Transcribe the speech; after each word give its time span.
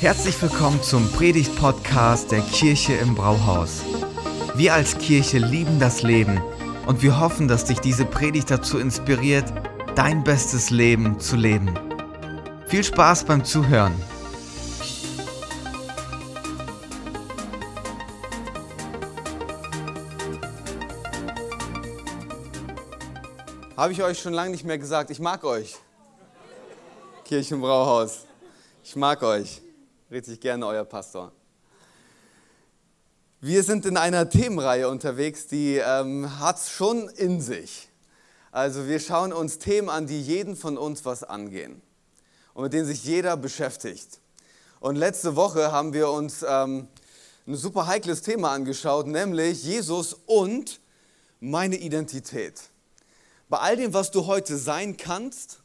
Herzlich 0.00 0.40
willkommen 0.40 0.82
zum 0.82 1.12
Predigt-Podcast 1.12 2.32
der 2.32 2.40
Kirche 2.40 2.94
im 2.94 3.14
Brauhaus. 3.14 3.82
Wir 4.54 4.72
als 4.72 4.96
Kirche 4.96 5.36
lieben 5.36 5.78
das 5.78 6.02
Leben 6.02 6.40
und 6.86 7.02
wir 7.02 7.20
hoffen, 7.20 7.48
dass 7.48 7.66
dich 7.66 7.80
diese 7.80 8.06
Predigt 8.06 8.50
dazu 8.50 8.78
inspiriert, 8.78 9.44
dein 9.96 10.24
bestes 10.24 10.70
Leben 10.70 11.20
zu 11.20 11.36
leben. 11.36 11.78
Viel 12.66 12.82
Spaß 12.82 13.24
beim 13.24 13.44
Zuhören. 13.44 13.92
Habe 23.76 23.92
ich 23.92 24.02
euch 24.02 24.18
schon 24.18 24.32
lange 24.32 24.52
nicht 24.52 24.64
mehr 24.64 24.78
gesagt, 24.78 25.10
ich 25.10 25.20
mag 25.20 25.44
euch. 25.44 25.76
Kirchenbrauhaus. 27.26 28.24
Ich 28.82 28.96
mag 28.96 29.22
euch. 29.22 29.60
Richtig 30.10 30.40
gerne 30.40 30.66
euer 30.66 30.84
Pastor. 30.84 31.30
Wir 33.40 33.62
sind 33.62 33.86
in 33.86 33.96
einer 33.96 34.28
Themenreihe 34.28 34.88
unterwegs, 34.88 35.46
die 35.46 35.76
ähm, 35.76 36.40
hat 36.40 36.56
es 36.56 36.68
schon 36.68 37.08
in 37.10 37.40
sich. 37.40 37.88
Also 38.50 38.88
wir 38.88 38.98
schauen 38.98 39.32
uns 39.32 39.58
Themen 39.58 39.88
an, 39.88 40.08
die 40.08 40.20
jeden 40.20 40.56
von 40.56 40.76
uns 40.78 41.04
was 41.04 41.22
angehen 41.22 41.80
und 42.54 42.64
mit 42.64 42.72
denen 42.72 42.86
sich 42.86 43.04
jeder 43.04 43.36
beschäftigt. 43.36 44.18
Und 44.80 44.96
letzte 44.96 45.36
Woche 45.36 45.70
haben 45.70 45.92
wir 45.92 46.10
uns 46.10 46.42
ähm, 46.42 46.88
ein 47.46 47.54
super 47.54 47.86
heikles 47.86 48.22
Thema 48.22 48.50
angeschaut, 48.50 49.06
nämlich 49.06 49.62
Jesus 49.62 50.16
und 50.26 50.80
meine 51.38 51.76
Identität. 51.76 52.54
Bei 53.48 53.58
all 53.58 53.76
dem, 53.76 53.94
was 53.94 54.10
du 54.10 54.26
heute 54.26 54.56
sein 54.56 54.96
kannst, 54.96 55.60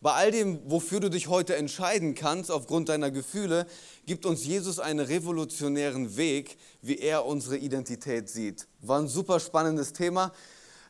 bei 0.00 0.12
all 0.12 0.30
dem, 0.30 0.60
wofür 0.66 1.00
du 1.00 1.08
dich 1.08 1.28
heute 1.28 1.56
entscheiden 1.56 2.14
kannst 2.14 2.50
aufgrund 2.50 2.88
deiner 2.88 3.10
Gefühle, 3.10 3.66
gibt 4.04 4.26
uns 4.26 4.44
Jesus 4.44 4.78
einen 4.78 5.00
revolutionären 5.00 6.16
Weg, 6.16 6.58
wie 6.82 6.98
er 6.98 7.24
unsere 7.24 7.56
Identität 7.56 8.28
sieht. 8.28 8.66
War 8.82 9.00
ein 9.00 9.08
super 9.08 9.40
spannendes 9.40 9.92
Thema. 9.92 10.32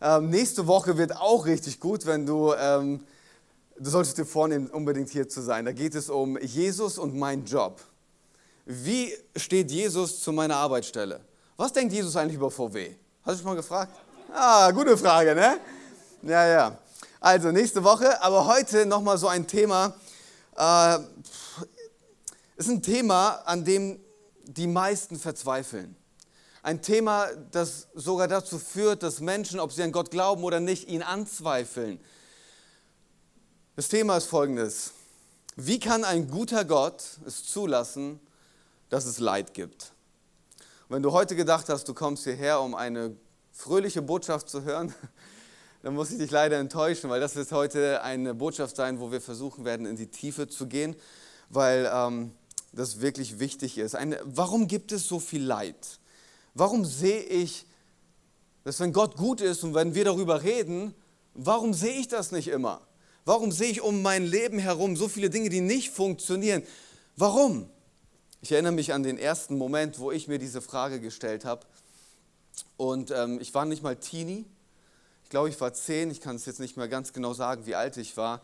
Ähm, 0.01 0.31
nächste 0.31 0.67
Woche 0.67 0.99
wird 0.99 1.17
auch 1.17 1.47
richtig 1.47 1.81
gut, 1.81 2.05
wenn 2.05 2.27
du, 2.27 2.53
ähm, 2.53 3.05
du 3.79 3.91
solltest 3.91 4.19
dir 4.19 4.27
vornehmen, 4.27 4.69
unbedingt 4.69 5.09
hier 5.09 5.29
zu 5.29 5.41
sein. 5.41 5.65
Da 5.65 5.73
geht 5.73 5.95
es 5.95 6.11
um 6.11 6.37
Jesus 6.39 6.99
und 6.99 7.15
meinen 7.15 7.45
Job. 7.45 7.81
Wie 8.67 9.15
steht 9.37 9.71
Jesus 9.71 10.21
zu 10.21 10.33
meiner 10.33 10.57
Arbeitsstelle? 10.57 11.21
Was 11.57 11.73
denkt 11.73 11.93
Jesus 11.95 12.17
eigentlich 12.17 12.37
über 12.37 12.51
VW? 12.51 12.97
Hast 13.23 13.37
du 13.37 13.43
schon 13.43 13.53
mal 13.53 13.57
gefragt? 13.57 13.97
Ah, 14.35 14.71
gute 14.73 14.99
Frage, 14.99 15.35
ne? 15.35 15.59
Ja, 16.23 16.47
ja. 16.47 16.79
Also 17.27 17.51
nächste 17.51 17.83
Woche, 17.83 18.23
aber 18.23 18.47
heute 18.47 18.87
nochmal 18.87 19.19
so 19.19 19.27
ein 19.27 19.49
Thema. 19.49 19.97
Äh, 20.57 20.99
ist 22.57 22.69
ein 22.69 22.85
Thema, 22.85 23.43
an 23.47 23.65
dem 23.65 23.99
die 24.45 24.69
meisten 24.69 25.19
verzweifeln. 25.19 25.97
Ein 26.63 26.83
Thema, 26.83 27.27
das 27.51 27.89
sogar 27.95 28.29
dazu 28.29 28.61
führt, 28.61 29.03
dass 29.03 29.19
Menschen, 29.19 29.59
ob 29.59 29.73
sie 29.73 29.83
an 29.83 29.91
Gott 29.91 30.13
glauben 30.13 30.45
oder 30.45 30.61
nicht, 30.61 30.87
ihn 30.87 31.03
anzweifeln. 31.03 31.99
Das 33.75 33.89
Thema 33.89 34.19
ist 34.19 34.27
folgendes. 34.27 34.93
Wie 35.57 35.81
kann 35.81 36.05
ein 36.05 36.31
guter 36.31 36.65
Gott 36.65 37.03
es 37.27 37.45
zulassen, 37.45 38.21
dass 38.89 39.05
es 39.05 39.19
Leid 39.19 39.53
gibt? 39.53 39.91
Und 40.89 40.95
wenn 40.95 41.03
du 41.03 41.11
heute 41.11 41.35
gedacht 41.35 41.69
hast, 41.71 41.89
du 41.89 41.93
kommst 41.93 42.23
hierher, 42.23 42.61
um 42.61 42.77
eine 42.77 43.17
fröhliche 43.51 44.01
Botschaft 44.01 44.49
zu 44.49 44.63
hören, 44.63 44.95
dann 45.87 45.95
muss 45.95 46.11
ich 46.11 46.19
dich 46.19 46.33
leider 46.33 46.59
enttäuschen, 46.59 47.11
weil 47.11 47.21
das 47.21 47.37
wird 47.37 47.53
heute 47.53 48.03
eine 48.03 48.35
Botschaft 48.35 48.75
sein, 48.75 48.99
wo 48.99 49.13
wir 49.13 49.21
versuchen 49.21 49.65
werden, 49.65 49.87
in 49.87 49.95
die 49.95 50.09
Tiefe 50.09 50.49
zu 50.49 50.67
gehen, 50.67 50.97
weil 51.49 51.89
ähm, 51.95 52.33
das 52.73 53.01
wirklich 53.01 53.39
wichtig 53.39 53.79
ist. 53.79 53.95
Eine, 53.95 54.19
warum 54.25 54.67
gibt 54.67 54.91
es 54.91 55.07
so 55.07 55.21
viel 55.21 55.45
Leid? 55.45 56.01
Warum 56.55 56.85
sehe 56.85 57.21
ich, 57.21 57.67
dass 58.65 58.81
wenn 58.81 58.93
Gott 58.93 59.17
gut 59.17 59.41
ist 59.41 59.63
und 59.63 59.75
wenn 59.75 59.95
wir 59.95 60.05
darüber 60.05 60.43
reden, 60.43 60.93
warum 61.35 61.73
sehe 61.73 62.01
ich 62.01 62.09
das 62.09 62.33
nicht 62.33 62.49
immer? 62.49 62.81
Warum 63.25 63.53
sehe 63.53 63.71
ich 63.71 63.81
um 63.81 64.03
mein 64.03 64.27
Leben 64.27 64.59
herum 64.59 64.97
so 64.97 65.07
viele 65.07 65.31
Dinge, 65.31 65.51
die 65.51 65.61
nicht 65.61 65.91
funktionieren? 65.91 66.65
Warum? 67.17 67.71
Ich 68.41 68.51
erinnere 68.51 68.73
mich 68.73 68.93
an 68.93 69.05
den 69.05 69.19
ersten 69.19 69.57
Moment, 69.57 70.01
wo 70.01 70.11
ich 70.11 70.27
mir 70.27 70.41
diese 70.41 70.61
Frage 70.61 71.01
gestellt 71.01 71.45
habe. 71.45 71.65
Und 72.77 73.13
ähm, 73.13 73.39
ich 73.41 73.55
war 73.55 73.67
nicht 73.67 73.85
mal 73.85 73.95
Teenie, 73.95 74.47
ich 75.27 75.31
glaube, 75.31 75.49
ich 75.49 75.61
war 75.61 75.75
zehn, 75.75 76.09
ich 76.13 76.21
kann 76.21 76.37
es 76.37 76.47
jetzt 76.47 76.61
nicht 76.61 76.77
mehr 76.77 76.87
ganz 76.87 77.13
genau 77.13 77.35
sagen, 77.35 77.67
wie 77.67 77.75
alt 77.75 77.97
ich 77.97 78.17
war. 78.17 78.43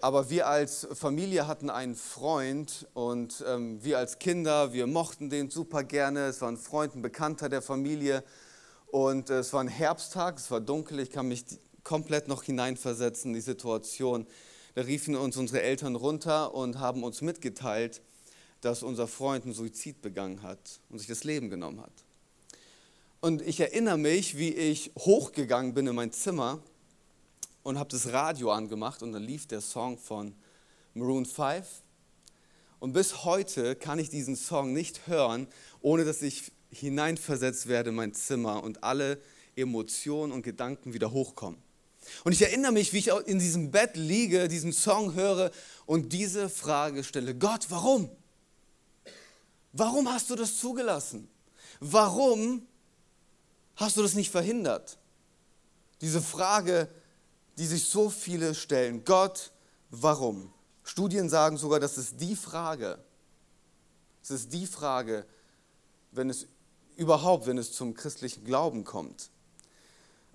Aber 0.00 0.28
wir 0.28 0.48
als 0.48 0.88
Familie 0.92 1.46
hatten 1.46 1.70
einen 1.70 1.94
Freund 1.94 2.88
und 2.94 3.44
ähm, 3.46 3.78
wir 3.84 3.98
als 3.98 4.18
Kinder, 4.18 4.72
wir 4.72 4.88
mochten 4.88 5.30
den 5.30 5.50
super 5.50 5.84
gerne. 5.84 6.26
Es 6.26 6.40
war 6.40 6.50
ein 6.50 6.56
Freund, 6.56 6.96
ein 6.96 7.02
Bekannter 7.02 7.48
der 7.48 7.62
Familie. 7.62 8.24
Und 8.90 9.30
äh, 9.30 9.38
es 9.38 9.52
war 9.52 9.60
ein 9.60 9.68
Herbsttag, 9.68 10.38
es 10.38 10.50
war 10.50 10.60
dunkel, 10.60 10.98
ich 10.98 11.12
kann 11.12 11.28
mich 11.28 11.44
komplett 11.84 12.26
noch 12.26 12.42
hineinversetzen 12.42 13.30
in 13.30 13.34
die 13.34 13.40
Situation. 13.40 14.26
Da 14.74 14.82
riefen 14.82 15.14
uns 15.14 15.36
unsere 15.36 15.62
Eltern 15.62 15.94
runter 15.94 16.56
und 16.56 16.80
haben 16.80 17.04
uns 17.04 17.20
mitgeteilt, 17.20 18.02
dass 18.62 18.82
unser 18.82 19.06
Freund 19.06 19.44
einen 19.44 19.54
Suizid 19.54 20.02
begangen 20.02 20.42
hat 20.42 20.80
und 20.88 20.98
sich 20.98 21.06
das 21.06 21.22
Leben 21.22 21.50
genommen 21.50 21.80
hat. 21.80 21.92
Und 23.22 23.42
ich 23.42 23.60
erinnere 23.60 23.98
mich, 23.98 24.38
wie 24.38 24.48
ich 24.48 24.92
hochgegangen 24.96 25.74
bin 25.74 25.86
in 25.86 25.94
mein 25.94 26.10
Zimmer 26.10 26.62
und 27.62 27.78
habe 27.78 27.90
das 27.90 28.14
Radio 28.14 28.50
angemacht 28.50 29.02
und 29.02 29.12
dann 29.12 29.22
lief 29.22 29.46
der 29.46 29.60
Song 29.60 29.98
von 29.98 30.34
Maroon 30.94 31.26
5. 31.26 31.66
Und 32.78 32.94
bis 32.94 33.24
heute 33.24 33.76
kann 33.76 33.98
ich 33.98 34.08
diesen 34.08 34.36
Song 34.36 34.72
nicht 34.72 35.06
hören, 35.06 35.48
ohne 35.82 36.06
dass 36.06 36.22
ich 36.22 36.50
hineinversetzt 36.70 37.66
werde 37.66 37.90
in 37.90 37.96
mein 37.96 38.14
Zimmer 38.14 38.64
und 38.64 38.82
alle 38.82 39.20
Emotionen 39.54 40.32
und 40.32 40.40
Gedanken 40.40 40.94
wieder 40.94 41.12
hochkommen. 41.12 41.60
Und 42.24 42.32
ich 42.32 42.40
erinnere 42.40 42.72
mich, 42.72 42.94
wie 42.94 42.98
ich 43.00 43.08
in 43.26 43.38
diesem 43.38 43.70
Bett 43.70 43.96
liege, 43.96 44.48
diesen 44.48 44.72
Song 44.72 45.12
höre 45.12 45.50
und 45.84 46.14
diese 46.14 46.48
Frage 46.48 47.04
stelle, 47.04 47.34
Gott, 47.34 47.66
warum? 47.68 48.08
Warum 49.74 50.10
hast 50.10 50.30
du 50.30 50.36
das 50.36 50.56
zugelassen? 50.56 51.28
Warum 51.80 52.66
hast 53.76 53.96
du 53.96 54.02
das 54.02 54.14
nicht 54.14 54.30
verhindert? 54.30 54.98
Diese 56.00 56.20
Frage, 56.20 56.88
die 57.58 57.66
sich 57.66 57.84
so 57.84 58.08
viele 58.08 58.54
stellen. 58.54 59.04
Gott, 59.04 59.52
warum? 59.90 60.52
Studien 60.82 61.28
sagen 61.28 61.56
sogar, 61.56 61.80
das 61.80 61.98
ist 61.98 62.20
die 62.20 62.36
Frage. 62.36 62.98
Es 64.22 64.30
ist 64.30 64.52
die 64.52 64.66
Frage, 64.66 65.26
wenn 66.12 66.30
es 66.30 66.46
überhaupt, 66.96 67.46
wenn 67.46 67.58
es 67.58 67.72
zum 67.72 67.94
christlichen 67.94 68.44
Glauben 68.44 68.84
kommt. 68.84 69.30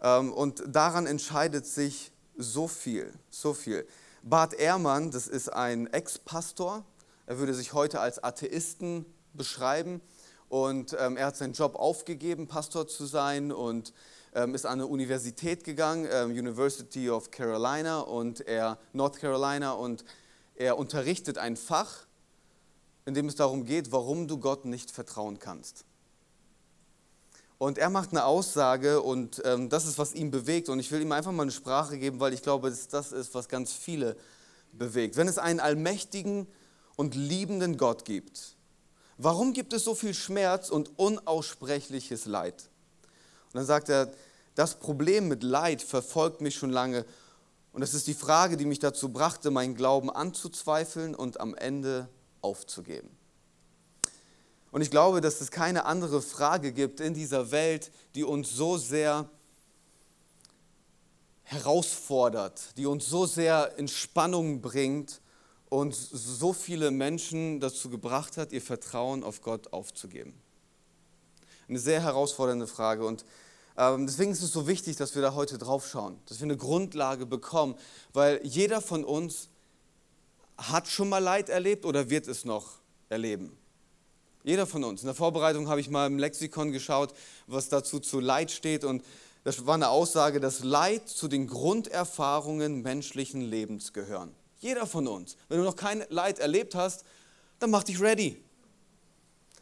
Ähm, 0.01 0.33
und 0.33 0.63
daran 0.67 1.07
entscheidet 1.07 1.65
sich 1.65 2.11
so 2.37 2.67
viel, 2.67 3.13
so 3.29 3.53
viel. 3.53 3.87
Bart 4.23 4.53
Ehrmann, 4.53 5.11
das 5.11 5.27
ist 5.27 5.49
ein 5.49 5.87
Ex-Pastor, 5.87 6.83
er 7.27 7.37
würde 7.39 7.53
sich 7.53 7.73
heute 7.73 7.99
als 7.99 8.23
Atheisten 8.23 9.05
beschreiben. 9.33 10.01
Und 10.55 10.95
ähm, 10.97 11.17
er 11.17 11.25
hat 11.25 11.35
seinen 11.35 11.51
Job 11.51 11.75
aufgegeben, 11.75 12.47
Pastor 12.47 12.87
zu 12.87 13.05
sein 13.05 13.51
und 13.51 13.91
ähm, 14.33 14.55
ist 14.55 14.65
an 14.65 14.79
eine 14.79 14.87
Universität 14.87 15.65
gegangen, 15.65 16.07
ähm, 16.09 16.29
University 16.29 17.09
of 17.09 17.29
Carolina 17.29 17.99
und 17.99 18.39
er, 18.47 18.77
North 18.93 19.17
Carolina, 19.19 19.73
und 19.73 20.05
er 20.55 20.77
unterrichtet 20.77 21.37
ein 21.37 21.57
Fach, 21.57 22.05
in 23.05 23.13
dem 23.13 23.27
es 23.27 23.35
darum 23.35 23.65
geht, 23.65 23.91
warum 23.91 24.29
du 24.29 24.37
Gott 24.37 24.63
nicht 24.63 24.91
vertrauen 24.91 25.39
kannst. 25.39 25.83
Und 27.57 27.77
er 27.77 27.89
macht 27.89 28.11
eine 28.11 28.23
Aussage 28.23 29.01
und 29.01 29.41
ähm, 29.43 29.67
das 29.67 29.85
ist, 29.85 29.97
was 29.97 30.13
ihn 30.13 30.31
bewegt. 30.31 30.69
Und 30.69 30.79
ich 30.79 30.89
will 30.89 31.01
ihm 31.01 31.11
einfach 31.11 31.33
mal 31.33 31.43
eine 31.43 31.51
Sprache 31.51 31.97
geben, 31.97 32.21
weil 32.21 32.31
ich 32.31 32.41
glaube, 32.41 32.69
dass 32.69 32.87
das 32.87 33.11
ist, 33.11 33.35
was 33.35 33.49
ganz 33.49 33.73
viele 33.73 34.15
bewegt. 34.71 35.17
Wenn 35.17 35.27
es 35.27 35.37
einen 35.37 35.59
allmächtigen 35.59 36.47
und 36.95 37.13
liebenden 37.13 37.75
Gott 37.75 38.05
gibt, 38.05 38.54
Warum 39.17 39.53
gibt 39.53 39.73
es 39.73 39.83
so 39.83 39.95
viel 39.95 40.13
Schmerz 40.13 40.69
und 40.69 40.97
unaussprechliches 40.97 42.25
Leid? 42.25 42.69
Und 43.47 43.55
dann 43.55 43.65
sagt 43.65 43.89
er, 43.89 44.11
das 44.55 44.75
Problem 44.75 45.27
mit 45.27 45.43
Leid 45.43 45.81
verfolgt 45.81 46.41
mich 46.41 46.55
schon 46.55 46.69
lange. 46.69 47.05
Und 47.71 47.81
das 47.81 47.93
ist 47.93 48.07
die 48.07 48.13
Frage, 48.13 48.57
die 48.57 48.65
mich 48.65 48.79
dazu 48.79 49.09
brachte, 49.09 49.51
meinen 49.51 49.75
Glauben 49.75 50.09
anzuzweifeln 50.09 51.15
und 51.15 51.39
am 51.39 51.55
Ende 51.55 52.09
aufzugeben. 52.41 53.09
Und 54.71 54.81
ich 54.81 54.91
glaube, 54.91 55.21
dass 55.21 55.39
es 55.39 55.51
keine 55.51 55.85
andere 55.85 56.21
Frage 56.21 56.73
gibt 56.73 56.99
in 56.99 57.13
dieser 57.13 57.51
Welt, 57.51 57.91
die 58.13 58.25
uns 58.25 58.49
so 58.49 58.77
sehr 58.77 59.29
herausfordert, 61.43 62.77
die 62.77 62.85
uns 62.85 63.05
so 63.05 63.25
sehr 63.25 63.77
in 63.77 63.87
Spannung 63.87 64.61
bringt 64.61 65.21
und 65.75 65.93
so 65.93 66.53
viele 66.53 66.89
Menschen 66.89 67.59
dazu 67.59 67.89
gebracht 67.89 68.37
hat, 68.37 68.53
ihr 68.53 68.61
Vertrauen 68.61 69.23
auf 69.23 69.41
Gott 69.41 69.73
aufzugeben. 69.73 70.33
Eine 71.67 71.79
sehr 71.79 72.01
herausfordernde 72.01 72.67
Frage 72.67 73.05
und 73.05 73.25
ähm, 73.77 74.07
deswegen 74.07 74.31
ist 74.31 74.41
es 74.41 74.53
so 74.53 74.67
wichtig, 74.67 74.95
dass 74.95 75.15
wir 75.15 75.21
da 75.21 75.33
heute 75.33 75.57
drauf 75.57 75.87
schauen, 75.87 76.17
dass 76.27 76.39
wir 76.39 76.45
eine 76.45 76.55
Grundlage 76.55 77.25
bekommen, 77.25 77.75
weil 78.13 78.39
jeder 78.43 78.79
von 78.79 79.03
uns 79.03 79.49
hat 80.57 80.87
schon 80.87 81.09
mal 81.09 81.19
Leid 81.19 81.49
erlebt 81.49 81.83
oder 81.83 82.09
wird 82.09 82.27
es 82.29 82.45
noch 82.45 82.79
erleben. 83.09 83.57
Jeder 84.45 84.67
von 84.67 84.83
uns. 84.83 85.01
In 85.01 85.07
der 85.07 85.15
Vorbereitung 85.15 85.67
habe 85.67 85.81
ich 85.81 85.89
mal 85.89 86.07
im 86.07 86.19
Lexikon 86.19 86.71
geschaut, 86.71 87.13
was 87.47 87.67
dazu 87.67 87.99
zu 87.99 88.19
Leid 88.19 88.51
steht. 88.51 88.83
Und 88.83 89.03
das 89.43 89.65
war 89.65 89.73
eine 89.73 89.89
Aussage, 89.89 90.39
dass 90.39 90.63
Leid 90.63 91.09
zu 91.09 91.27
den 91.27 91.47
Grunderfahrungen 91.47 92.83
menschlichen 92.83 93.41
Lebens 93.41 93.91
gehören. 93.91 94.35
Jeder 94.59 94.85
von 94.87 95.07
uns. 95.07 95.37
Wenn 95.49 95.57
du 95.57 95.63
noch 95.63 95.75
kein 95.75 96.03
Leid 96.09 96.39
erlebt 96.39 96.75
hast, 96.75 97.03
dann 97.59 97.71
mach 97.71 97.83
dich 97.83 97.99
ready. 97.99 98.41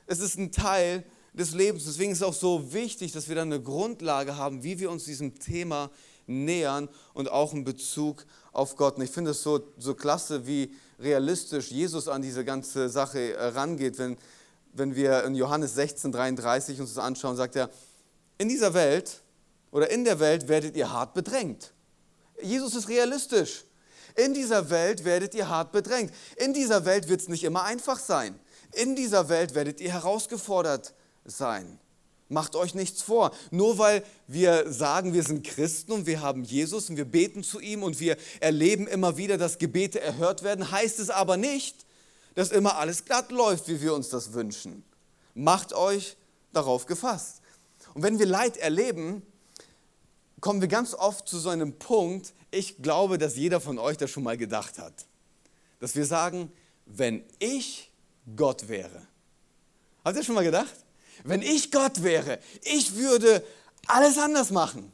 Es 0.07 0.19
ist 0.19 0.37
ein 0.37 0.51
Teil 0.51 1.03
des 1.33 1.53
Lebens. 1.53 1.85
Deswegen 1.85 2.11
ist 2.11 2.19
es 2.19 2.23
auch 2.23 2.33
so 2.33 2.73
wichtig, 2.73 3.11
dass 3.11 3.27
wir 3.27 3.35
dann 3.35 3.51
eine 3.51 3.61
Grundlage 3.61 4.37
haben, 4.37 4.63
wie 4.63 4.79
wir 4.79 4.91
uns 4.91 5.05
diesem 5.05 5.39
Thema 5.39 5.89
nähern 6.27 6.89
und 7.13 7.29
auch 7.29 7.53
in 7.53 7.63
Bezug 7.63 8.25
auf 8.51 8.75
Gott. 8.75 8.97
Und 8.97 9.03
ich 9.03 9.11
finde 9.11 9.31
es 9.31 9.43
so, 9.43 9.61
so 9.77 9.95
klasse, 9.95 10.47
wie 10.47 10.73
realistisch 10.99 11.71
Jesus 11.71 12.07
an 12.07 12.21
diese 12.21 12.45
ganze 12.45 12.89
Sache 12.89 13.33
äh, 13.33 13.47
rangeht. 13.47 13.97
Wenn, 13.97 14.17
wenn 14.73 14.95
wir 14.95 15.23
in 15.23 15.35
Johannes 15.35 15.75
16, 15.75 16.11
33 16.11 16.79
uns 16.79 16.93
das 16.93 17.03
anschauen, 17.03 17.35
sagt 17.35 17.55
er, 17.55 17.69
in 18.37 18.49
dieser 18.49 18.73
Welt 18.73 19.21
oder 19.71 19.89
in 19.89 20.05
der 20.05 20.19
Welt 20.19 20.47
werdet 20.47 20.75
ihr 20.75 20.91
hart 20.91 21.13
bedrängt. 21.13 21.73
Jesus 22.41 22.75
ist 22.75 22.89
realistisch. 22.89 23.65
In 24.15 24.33
dieser 24.33 24.69
Welt 24.69 25.05
werdet 25.05 25.33
ihr 25.33 25.49
hart 25.49 25.71
bedrängt. 25.71 26.13
In 26.37 26.53
dieser 26.53 26.85
Welt 26.85 27.07
wird 27.07 27.21
es 27.21 27.27
nicht 27.27 27.43
immer 27.43 27.63
einfach 27.63 27.99
sein. 27.99 28.39
In 28.73 28.95
dieser 28.95 29.29
Welt 29.29 29.55
werdet 29.55 29.81
ihr 29.81 29.91
herausgefordert 29.91 30.93
sein. 31.25 31.79
Macht 32.29 32.55
euch 32.55 32.73
nichts 32.73 33.01
vor. 33.01 33.31
Nur 33.51 33.77
weil 33.77 34.03
wir 34.27 34.71
sagen, 34.71 35.13
wir 35.13 35.23
sind 35.23 35.45
Christen 35.45 35.91
und 35.91 36.05
wir 36.05 36.21
haben 36.21 36.43
Jesus 36.43 36.89
und 36.89 36.97
wir 36.97 37.05
beten 37.05 37.43
zu 37.43 37.59
ihm 37.59 37.83
und 37.83 37.99
wir 37.99 38.17
erleben 38.39 38.87
immer 38.87 39.17
wieder, 39.17 39.37
dass 39.37 39.59
Gebete 39.59 39.99
erhört 39.99 40.43
werden, 40.43 40.71
heißt 40.71 40.99
es 40.99 41.09
aber 41.09 41.37
nicht, 41.37 41.85
dass 42.35 42.51
immer 42.51 42.77
alles 42.77 43.05
glatt 43.05 43.31
läuft, 43.31 43.67
wie 43.67 43.81
wir 43.81 43.93
uns 43.93 44.09
das 44.09 44.33
wünschen. 44.33 44.83
Macht 45.35 45.73
euch 45.73 46.17
darauf 46.51 46.85
gefasst. 46.85 47.41
Und 47.93 48.03
wenn 48.03 48.17
wir 48.17 48.25
Leid 48.25 48.57
erleben, 48.57 49.21
kommen 50.41 50.61
wir 50.61 50.67
ganz 50.67 50.93
oft 50.93 51.27
zu 51.27 51.37
so 51.37 51.49
einem 51.49 51.77
Punkt, 51.77 52.33
ich 52.53 52.81
glaube, 52.81 53.17
dass 53.17 53.35
jeder 53.35 53.59
von 53.59 53.79
euch 53.79 53.97
das 53.97 54.11
schon 54.11 54.23
mal 54.23 54.37
gedacht 54.37 54.77
hat, 54.77 55.05
dass 55.79 55.95
wir 55.95 56.05
sagen, 56.05 56.51
wenn 56.85 57.23
ich 57.39 57.91
Gott 58.35 58.67
wäre. 58.67 59.07
Habt 60.05 60.17
ihr 60.17 60.23
schon 60.23 60.35
mal 60.35 60.43
gedacht? 60.43 60.73
Wenn 61.23 61.41
ich 61.41 61.71
Gott 61.71 62.03
wäre, 62.03 62.39
ich 62.63 62.95
würde 62.95 63.43
alles 63.87 64.17
anders 64.17 64.51
machen. 64.51 64.91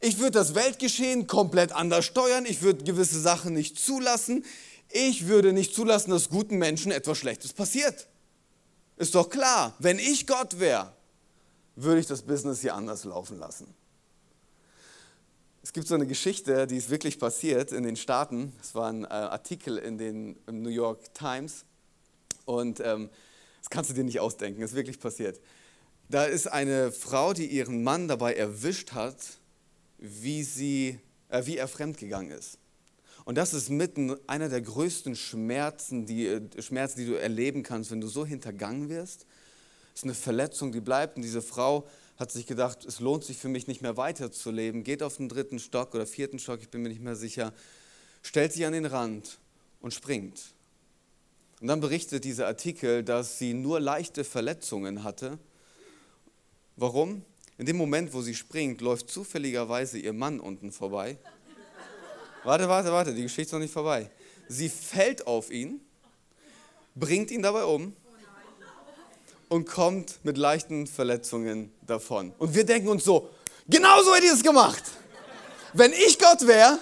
Ich 0.00 0.18
würde 0.18 0.32
das 0.32 0.54
Weltgeschehen 0.54 1.26
komplett 1.26 1.72
anders 1.72 2.06
steuern. 2.06 2.46
Ich 2.46 2.62
würde 2.62 2.84
gewisse 2.84 3.20
Sachen 3.20 3.52
nicht 3.52 3.78
zulassen. 3.78 4.44
Ich 4.88 5.26
würde 5.26 5.52
nicht 5.52 5.74
zulassen, 5.74 6.10
dass 6.10 6.30
guten 6.30 6.56
Menschen 6.56 6.90
etwas 6.90 7.18
Schlechtes 7.18 7.52
passiert. 7.52 8.08
Ist 8.96 9.14
doch 9.14 9.28
klar, 9.28 9.74
wenn 9.78 9.98
ich 9.98 10.26
Gott 10.26 10.58
wäre, 10.58 10.92
würde 11.76 12.00
ich 12.00 12.06
das 12.06 12.22
Business 12.22 12.60
hier 12.60 12.74
anders 12.74 13.04
laufen 13.04 13.38
lassen. 13.38 13.74
Es 15.70 15.72
gibt 15.72 15.86
so 15.86 15.94
eine 15.94 16.08
Geschichte, 16.08 16.66
die 16.66 16.78
ist 16.78 16.90
wirklich 16.90 17.20
passiert 17.20 17.70
in 17.70 17.84
den 17.84 17.94
Staaten. 17.94 18.52
Es 18.60 18.74
war 18.74 18.88
ein 18.88 19.04
äh, 19.04 19.06
Artikel 19.06 19.78
in 19.78 19.98
den 19.98 20.36
New 20.50 20.68
York 20.68 21.14
Times. 21.14 21.64
Und 22.44 22.80
ähm, 22.80 23.08
das 23.60 23.70
kannst 23.70 23.88
du 23.88 23.94
dir 23.94 24.02
nicht 24.02 24.18
ausdenken, 24.18 24.62
das 24.62 24.72
ist 24.72 24.76
wirklich 24.76 24.98
passiert. 24.98 25.40
Da 26.08 26.24
ist 26.24 26.48
eine 26.48 26.90
Frau, 26.90 27.34
die 27.34 27.46
ihren 27.46 27.84
Mann 27.84 28.08
dabei 28.08 28.34
erwischt 28.34 28.94
hat, 28.94 29.14
wie, 29.98 30.42
sie, 30.42 30.98
äh, 31.28 31.46
wie 31.46 31.56
er 31.56 31.68
fremdgegangen 31.68 32.32
ist. 32.32 32.58
Und 33.24 33.38
das 33.38 33.54
ist 33.54 33.70
mitten 33.70 34.16
einer 34.26 34.48
der 34.48 34.62
größten 34.62 35.14
Schmerzen 35.14 36.04
die, 36.04 36.26
äh, 36.26 36.40
Schmerzen, 36.60 36.98
die 36.98 37.06
du 37.06 37.14
erleben 37.14 37.62
kannst, 37.62 37.92
wenn 37.92 38.00
du 38.00 38.08
so 38.08 38.26
hintergangen 38.26 38.88
wirst. 38.88 39.20
Das 39.92 40.00
ist 40.00 40.04
eine 40.04 40.14
Verletzung, 40.14 40.72
die 40.72 40.80
bleibt. 40.80 41.14
Und 41.14 41.22
diese 41.22 41.42
Frau 41.42 41.86
hat 42.20 42.30
sich 42.30 42.46
gedacht, 42.46 42.84
es 42.84 43.00
lohnt 43.00 43.24
sich 43.24 43.38
für 43.38 43.48
mich 43.48 43.66
nicht 43.66 43.80
mehr 43.80 43.96
weiterzuleben, 43.96 44.84
geht 44.84 45.02
auf 45.02 45.16
den 45.16 45.30
dritten 45.30 45.58
Stock 45.58 45.94
oder 45.94 46.06
vierten 46.06 46.38
Stock, 46.38 46.60
ich 46.60 46.68
bin 46.68 46.82
mir 46.82 46.90
nicht 46.90 47.00
mehr 47.00 47.16
sicher, 47.16 47.54
stellt 48.20 48.52
sich 48.52 48.66
an 48.66 48.74
den 48.74 48.84
Rand 48.84 49.38
und 49.80 49.94
springt. 49.94 50.38
Und 51.62 51.68
dann 51.68 51.80
berichtet 51.80 52.24
dieser 52.24 52.46
Artikel, 52.46 53.02
dass 53.02 53.38
sie 53.38 53.54
nur 53.54 53.80
leichte 53.80 54.24
Verletzungen 54.24 55.02
hatte. 55.02 55.38
Warum? 56.76 57.24
In 57.56 57.64
dem 57.64 57.78
Moment, 57.78 58.12
wo 58.12 58.20
sie 58.20 58.34
springt, 58.34 58.82
läuft 58.82 59.08
zufälligerweise 59.08 59.98
ihr 59.98 60.12
Mann 60.12 60.40
unten 60.40 60.72
vorbei. 60.72 61.16
Warte, 62.44 62.68
warte, 62.68 62.92
warte, 62.92 63.14
die 63.14 63.22
Geschichte 63.22 63.42
ist 63.42 63.52
noch 63.52 63.60
nicht 63.60 63.72
vorbei. 63.72 64.10
Sie 64.46 64.68
fällt 64.68 65.26
auf 65.26 65.50
ihn, 65.50 65.80
bringt 66.94 67.30
ihn 67.30 67.40
dabei 67.40 67.64
um 67.64 67.96
und 69.50 69.66
kommt 69.66 70.24
mit 70.24 70.38
leichten 70.38 70.86
Verletzungen 70.86 71.70
davon. 71.86 72.32
Und 72.38 72.54
wir 72.54 72.64
denken 72.64 72.88
uns 72.88 73.04
so, 73.04 73.28
genau 73.68 74.02
so 74.02 74.14
hätte 74.14 74.24
ich 74.24 74.32
es 74.32 74.42
gemacht. 74.42 74.82
Wenn 75.74 75.92
ich 75.92 76.18
Gott 76.18 76.46
wäre, 76.46 76.78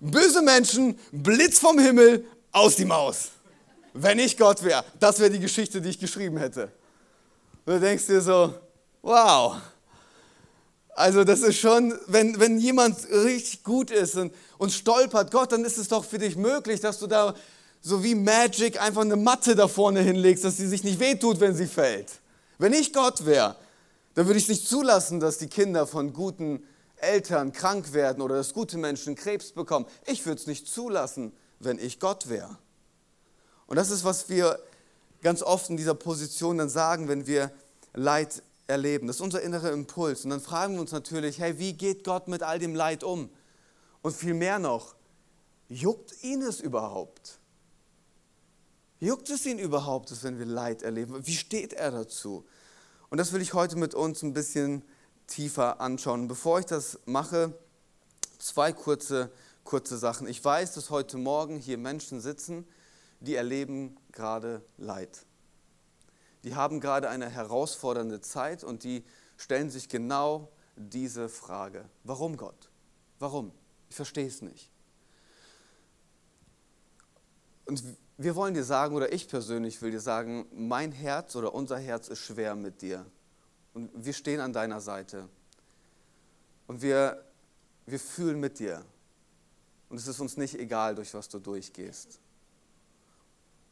böse 0.00 0.42
Menschen, 0.42 0.98
Blitz 1.12 1.60
vom 1.60 1.78
Himmel, 1.78 2.24
aus 2.50 2.74
die 2.74 2.84
Maus 2.84 3.30
wenn 3.96 4.18
ich 4.18 4.36
Gott 4.36 4.62
wäre. 4.62 4.84
Das 4.98 5.18
wäre 5.18 5.30
die 5.30 5.40
Geschichte, 5.40 5.80
die 5.80 5.90
ich 5.90 5.98
geschrieben 5.98 6.36
hätte. 6.36 6.70
Und 7.64 7.74
du 7.74 7.80
denkst 7.80 8.06
dir 8.06 8.20
so, 8.20 8.54
wow. 9.02 9.56
Also 10.94 11.24
das 11.24 11.40
ist 11.40 11.58
schon, 11.58 11.94
wenn, 12.06 12.38
wenn 12.40 12.58
jemand 12.58 12.96
richtig 13.10 13.62
gut 13.62 13.90
ist 13.90 14.16
und, 14.16 14.32
und 14.58 14.72
stolpert, 14.72 15.30
Gott, 15.30 15.52
dann 15.52 15.64
ist 15.64 15.76
es 15.76 15.88
doch 15.88 16.04
für 16.04 16.18
dich 16.18 16.36
möglich, 16.36 16.80
dass 16.80 16.98
du 16.98 17.06
da 17.06 17.34
so 17.86 18.02
wie 18.02 18.16
Magic 18.16 18.80
einfach 18.82 19.02
eine 19.02 19.14
Matte 19.14 19.54
da 19.54 19.68
vorne 19.68 20.00
hinlegst, 20.00 20.42
dass 20.42 20.56
sie 20.56 20.66
sich 20.66 20.82
nicht 20.82 20.98
wehtut, 20.98 21.38
wenn 21.38 21.54
sie 21.54 21.68
fällt. 21.68 22.18
Wenn 22.58 22.72
ich 22.72 22.92
Gott 22.92 23.24
wäre, 23.24 23.54
dann 24.14 24.26
würde 24.26 24.40
ich 24.40 24.48
nicht 24.48 24.66
zulassen, 24.66 25.20
dass 25.20 25.38
die 25.38 25.46
Kinder 25.46 25.86
von 25.86 26.12
guten 26.12 26.64
Eltern 26.96 27.52
krank 27.52 27.92
werden 27.92 28.22
oder 28.22 28.34
dass 28.34 28.54
gute 28.54 28.76
Menschen 28.76 29.14
Krebs 29.14 29.52
bekommen. 29.52 29.86
Ich 30.04 30.26
würde 30.26 30.40
es 30.40 30.48
nicht 30.48 30.66
zulassen, 30.66 31.32
wenn 31.60 31.78
ich 31.78 32.00
Gott 32.00 32.28
wäre. 32.28 32.58
Und 33.68 33.76
das 33.76 33.90
ist, 33.90 34.02
was 34.02 34.28
wir 34.28 34.58
ganz 35.22 35.44
oft 35.44 35.70
in 35.70 35.76
dieser 35.76 35.94
Position 35.94 36.58
dann 36.58 36.68
sagen, 36.68 37.06
wenn 37.06 37.28
wir 37.28 37.52
Leid 37.94 38.42
erleben. 38.66 39.06
Das 39.06 39.16
ist 39.16 39.22
unser 39.22 39.42
innerer 39.42 39.70
Impuls. 39.70 40.24
Und 40.24 40.30
dann 40.30 40.40
fragen 40.40 40.74
wir 40.74 40.80
uns 40.80 40.90
natürlich, 40.90 41.38
hey, 41.38 41.60
wie 41.60 41.74
geht 41.74 42.02
Gott 42.02 42.26
mit 42.26 42.42
all 42.42 42.58
dem 42.58 42.74
Leid 42.74 43.04
um? 43.04 43.30
Und 44.02 44.16
viel 44.16 44.34
mehr 44.34 44.58
noch, 44.58 44.96
juckt 45.68 46.24
ihn 46.24 46.42
es 46.42 46.60
überhaupt? 46.60 47.38
Juckt 48.98 49.28
es 49.28 49.44
ihn 49.44 49.58
überhaupt, 49.58 50.10
wenn 50.22 50.38
wir 50.38 50.46
Leid 50.46 50.82
erleben? 50.82 51.26
Wie 51.26 51.34
steht 51.34 51.74
er 51.74 51.90
dazu? 51.90 52.46
Und 53.10 53.18
das 53.18 53.32
will 53.32 53.42
ich 53.42 53.52
heute 53.52 53.76
mit 53.76 53.94
uns 53.94 54.22
ein 54.22 54.32
bisschen 54.32 54.82
tiefer 55.26 55.80
anschauen. 55.80 56.28
Bevor 56.28 56.60
ich 56.60 56.66
das 56.66 56.98
mache, 57.04 57.58
zwei 58.38 58.72
kurze, 58.72 59.30
kurze 59.64 59.98
Sachen. 59.98 60.26
Ich 60.26 60.42
weiß, 60.42 60.72
dass 60.74 60.90
heute 60.90 61.18
Morgen 61.18 61.58
hier 61.58 61.76
Menschen 61.76 62.20
sitzen, 62.20 62.66
die 63.20 63.34
erleben 63.34 63.96
gerade 64.12 64.62
Leid. 64.78 65.26
Die 66.44 66.54
haben 66.54 66.80
gerade 66.80 67.10
eine 67.10 67.28
herausfordernde 67.28 68.20
Zeit 68.20 68.64
und 68.64 68.84
die 68.84 69.04
stellen 69.36 69.68
sich 69.68 69.88
genau 69.88 70.50
diese 70.76 71.28
Frage. 71.28 71.88
Warum 72.04 72.36
Gott? 72.36 72.70
Warum? 73.18 73.52
Ich 73.90 73.96
verstehe 73.96 74.26
es 74.26 74.42
nicht. 74.42 74.70
Und 77.66 77.82
wir 78.18 78.34
wollen 78.34 78.54
dir 78.54 78.64
sagen, 78.64 78.94
oder 78.94 79.12
ich 79.12 79.28
persönlich 79.28 79.80
will 79.82 79.90
dir 79.90 80.00
sagen, 80.00 80.46
mein 80.52 80.92
Herz 80.92 81.36
oder 81.36 81.54
unser 81.54 81.78
Herz 81.78 82.08
ist 82.08 82.20
schwer 82.20 82.54
mit 82.54 82.80
dir. 82.80 83.04
Und 83.74 83.90
wir 83.94 84.14
stehen 84.14 84.40
an 84.40 84.54
deiner 84.54 84.80
Seite. 84.80 85.28
Und 86.66 86.80
wir, 86.80 87.22
wir 87.84 88.00
fühlen 88.00 88.40
mit 88.40 88.58
dir. 88.58 88.82
Und 89.90 89.98
es 89.98 90.06
ist 90.06 90.18
uns 90.18 90.36
nicht 90.36 90.58
egal, 90.58 90.94
durch 90.94 91.12
was 91.12 91.28
du 91.28 91.38
durchgehst. 91.38 92.18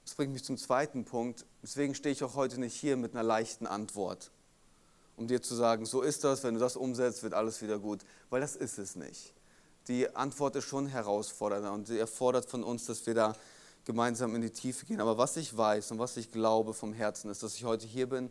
Das 0.04 0.14
bringt 0.14 0.34
mich 0.34 0.44
zum 0.44 0.58
zweiten 0.58 1.06
Punkt. 1.06 1.46
Deswegen 1.62 1.94
stehe 1.94 2.12
ich 2.12 2.22
auch 2.22 2.34
heute 2.34 2.60
nicht 2.60 2.74
hier 2.74 2.98
mit 2.98 3.14
einer 3.14 3.22
leichten 3.22 3.66
Antwort, 3.66 4.30
um 5.16 5.26
dir 5.26 5.40
zu 5.40 5.54
sagen, 5.54 5.86
so 5.86 6.02
ist 6.02 6.22
das, 6.22 6.44
wenn 6.44 6.54
du 6.54 6.60
das 6.60 6.76
umsetzt, 6.76 7.22
wird 7.22 7.32
alles 7.32 7.62
wieder 7.62 7.78
gut. 7.78 8.04
Weil 8.28 8.42
das 8.42 8.56
ist 8.56 8.78
es 8.78 8.94
nicht. 8.94 9.32
Die 9.88 10.14
Antwort 10.14 10.56
ist 10.56 10.64
schon 10.64 10.86
herausfordernder 10.86 11.72
und 11.72 11.86
sie 11.86 11.98
erfordert 11.98 12.48
von 12.48 12.62
uns, 12.62 12.84
dass 12.84 13.06
wir 13.06 13.14
da 13.14 13.34
gemeinsam 13.84 14.34
in 14.34 14.42
die 14.42 14.50
Tiefe 14.50 14.86
gehen. 14.86 15.00
Aber 15.00 15.18
was 15.18 15.36
ich 15.36 15.56
weiß 15.56 15.90
und 15.92 15.98
was 15.98 16.16
ich 16.16 16.30
glaube 16.30 16.74
vom 16.74 16.92
Herzen 16.92 17.30
ist, 17.30 17.42
dass 17.42 17.54
ich 17.56 17.64
heute 17.64 17.86
hier 17.86 18.08
bin 18.08 18.30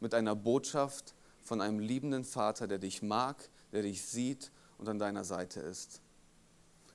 mit 0.00 0.14
einer 0.14 0.34
Botschaft 0.34 1.14
von 1.42 1.60
einem 1.60 1.78
liebenden 1.78 2.24
Vater, 2.24 2.66
der 2.66 2.78
dich 2.78 3.02
mag, 3.02 3.48
der 3.72 3.82
dich 3.82 4.04
sieht 4.04 4.50
und 4.78 4.88
an 4.88 4.98
deiner 4.98 5.24
Seite 5.24 5.60
ist. 5.60 6.00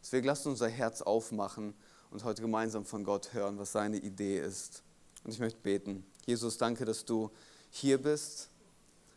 Deswegen 0.02 0.28
lasst 0.28 0.46
unser 0.46 0.68
Herz 0.68 1.02
aufmachen 1.02 1.74
und 2.12 2.24
heute 2.24 2.42
gemeinsam 2.42 2.86
von 2.86 3.04
Gott 3.04 3.34
hören, 3.34 3.58
was 3.58 3.72
seine 3.72 3.98
Idee 3.98 4.40
ist. 4.40 4.84
Und 5.24 5.32
ich 5.32 5.40
möchte 5.40 5.60
beten. 5.60 6.06
Jesus, 6.26 6.58
danke, 6.58 6.86
dass 6.86 7.06
du 7.06 7.32
hier 7.72 8.02
bist. 8.02 8.50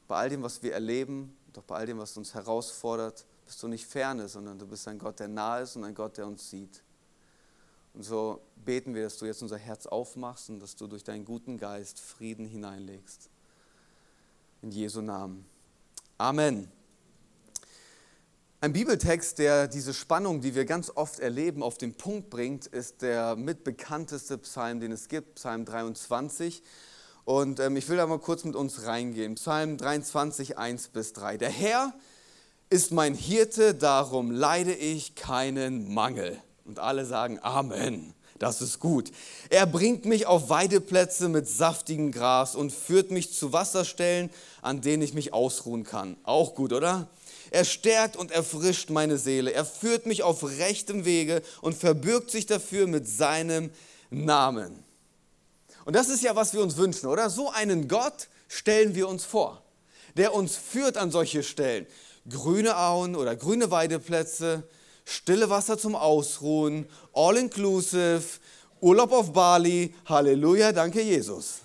Bei 0.09 0.17
all 0.17 0.31
dem, 0.31 0.43
was 0.43 0.63
wir 0.63 0.73
erleben, 0.73 1.37
doch 1.53 1.65
bei 1.65 1.77
all 1.77 1.87
dem, 1.87 1.99
was 1.99 2.17
uns 2.17 2.35
herausfordert, 2.35 3.25
bist 3.45 3.63
du 3.63 3.69
nicht 3.69 3.87
ferne, 3.87 4.29
sondern 4.29 4.59
du 4.59 4.67
bist 4.67 4.87
ein 4.89 4.99
Gott, 4.99 5.21
der 5.21 5.29
nahe 5.29 5.63
ist 5.63 5.77
und 5.77 5.85
ein 5.85 5.95
Gott, 5.95 6.17
der 6.19 6.27
uns 6.27 6.49
sieht. 6.49 6.83
Und 7.97 8.03
so 8.03 8.43
beten 8.67 8.95
wir, 8.95 9.05
dass 9.05 9.17
du 9.17 9.25
jetzt 9.25 9.41
unser 9.41 9.57
Herz 9.57 9.87
aufmachst 9.87 10.51
und 10.51 10.61
dass 10.61 10.77
du 10.77 10.87
durch 10.87 11.03
deinen 11.03 11.25
guten 11.25 11.57
Geist 11.57 11.99
Frieden 11.99 12.45
hineinlegst. 12.45 13.31
In 14.61 14.71
Jesu 14.71 15.01
Namen. 15.01 15.47
Amen. 16.19 16.71
Ein 18.61 18.75
Bibeltext, 18.75 19.39
der 19.39 19.67
diese 19.67 19.95
Spannung, 19.95 20.43
die 20.43 20.55
wir 20.55 20.67
ganz 20.67 20.93
oft 20.95 21.21
erleben, 21.21 21.63
auf 21.63 21.79
den 21.79 21.95
Punkt 21.95 22.29
bringt, 22.29 22.67
ist 22.67 23.01
der 23.01 23.35
mitbekannteste 23.35 24.37
Psalm, 24.39 24.81
den 24.81 24.93
es 24.93 25.09
gibt, 25.09 25.37
Psalm 25.37 25.65
23. 25.65 26.63
Und 27.25 27.61
ähm, 27.61 27.77
ich 27.77 27.89
will 27.89 27.97
da 27.97 28.07
mal 28.07 28.19
kurz 28.19 28.45
mit 28.45 28.57
uns 28.57 28.85
reingehen. 28.85 29.37
Psalm 29.37 29.79
23, 29.79 30.59
1 30.59 30.89
bis 30.89 31.15
3. 31.15 31.39
Der 31.39 31.51
Herr 31.51 31.95
ist 32.69 32.93
mein 32.93 33.15
Hirte, 33.15 33.75
darum 33.75 34.31
leide 34.31 34.75
ich 34.75 35.15
keinen 35.15 35.95
Mangel. 35.95 36.43
Und 36.67 36.79
alle 36.79 37.07
sagen 37.07 37.39
Amen. 37.43 38.13
Das 38.39 38.61
ist 38.61 38.81
gut. 38.81 39.11
Er 39.49 39.67
bringt 39.67 40.05
mich 40.05 40.27
auf 40.27 40.51
Weideplätze 40.51 41.29
mit 41.29 41.49
saftigem 41.49 42.13
Gras 42.13 42.55
und 42.55 42.71
führt 42.71 43.11
mich 43.11 43.33
zu 43.33 43.53
Wasserstellen, 43.53 44.29
an 44.61 44.83
denen 44.83 45.03
ich 45.03 45.15
mich 45.15 45.33
ausruhen 45.33 45.85
kann. 45.85 46.17
Auch 46.23 46.55
gut, 46.55 46.75
oder? 46.75 47.09
Er 47.51 47.65
stärkt 47.65 48.17
und 48.17 48.33
erfrischt 48.33 48.91
meine 48.91 49.17
Seele. 49.17 49.53
Er 49.53 49.65
führt 49.65 50.05
mich 50.05 50.23
auf 50.23 50.45
rechtem 50.45 51.05
Wege 51.05 51.43
und 51.63 51.75
verbürgt 51.75 52.31
sich 52.31 52.45
dafür 52.45 52.87
mit 52.87 53.09
seinem 53.09 53.71
Namen. 54.11 54.85
Und 55.85 55.95
das 55.95 56.09
ist 56.09 56.23
ja, 56.23 56.35
was 56.37 56.53
wir 56.53 56.61
uns 56.61 56.77
wünschen, 56.77 57.07
oder? 57.07 57.31
So 57.31 57.51
einen 57.51 57.89
Gott 57.89 58.29
stellen 58.49 58.95
wir 58.95 59.09
uns 59.09 59.25
vor, 59.25 59.63
der 60.17 60.35
uns 60.35 60.57
führt 60.57 60.97
an 60.97 61.11
solche 61.11 61.43
Stellen. 61.43 61.87
Grüne 62.29 62.77
Auen 62.77 63.15
oder 63.15 63.37
grüne 63.37 63.71
Weideplätze, 63.71 64.65
stille 65.07 65.49
Wasser 65.49 65.79
zum 65.79 65.95
Ausruhen, 65.95 66.87
all 67.15 67.39
inclusive, 67.39 68.23
Urlaub 68.81 69.13
auf 69.13 69.33
Bali, 69.33 69.95
Halleluja, 70.05 70.73
danke 70.73 71.01
Jesus. 71.01 71.61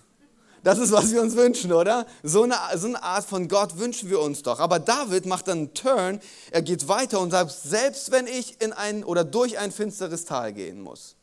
Das 0.63 0.77
ist, 0.77 0.91
was 0.91 1.12
wir 1.12 1.21
uns 1.21 1.36
wünschen, 1.36 1.74
oder? 1.74 2.05
So 2.21 2.43
eine, 2.43 2.55
so 2.75 2.88
eine 2.88 3.01
Art 3.01 3.25
von 3.25 3.48
Gott 3.48 3.79
wünschen 3.79 4.10
wir 4.12 4.21
uns 4.21 4.43
doch. 4.43 4.60
Aber 4.60 4.77
David 4.79 5.25
macht 5.25 5.48
dann 5.48 5.57
einen 5.57 5.74
Turn, 5.74 6.21
er 6.51 6.62
geht 6.62 6.88
weiter 6.88 7.19
und 7.19 7.31
sagt, 7.31 7.51
selbst 7.51 8.12
wenn 8.12 8.27
ich 8.27 8.62
in 8.62 8.71
ein 8.71 9.03
oder 9.03 9.24
durch 9.24 9.57
ein 9.57 9.71
finsteres 9.71 10.25
Tal 10.25 10.53
gehen 10.53 10.79
muss, 10.79 11.15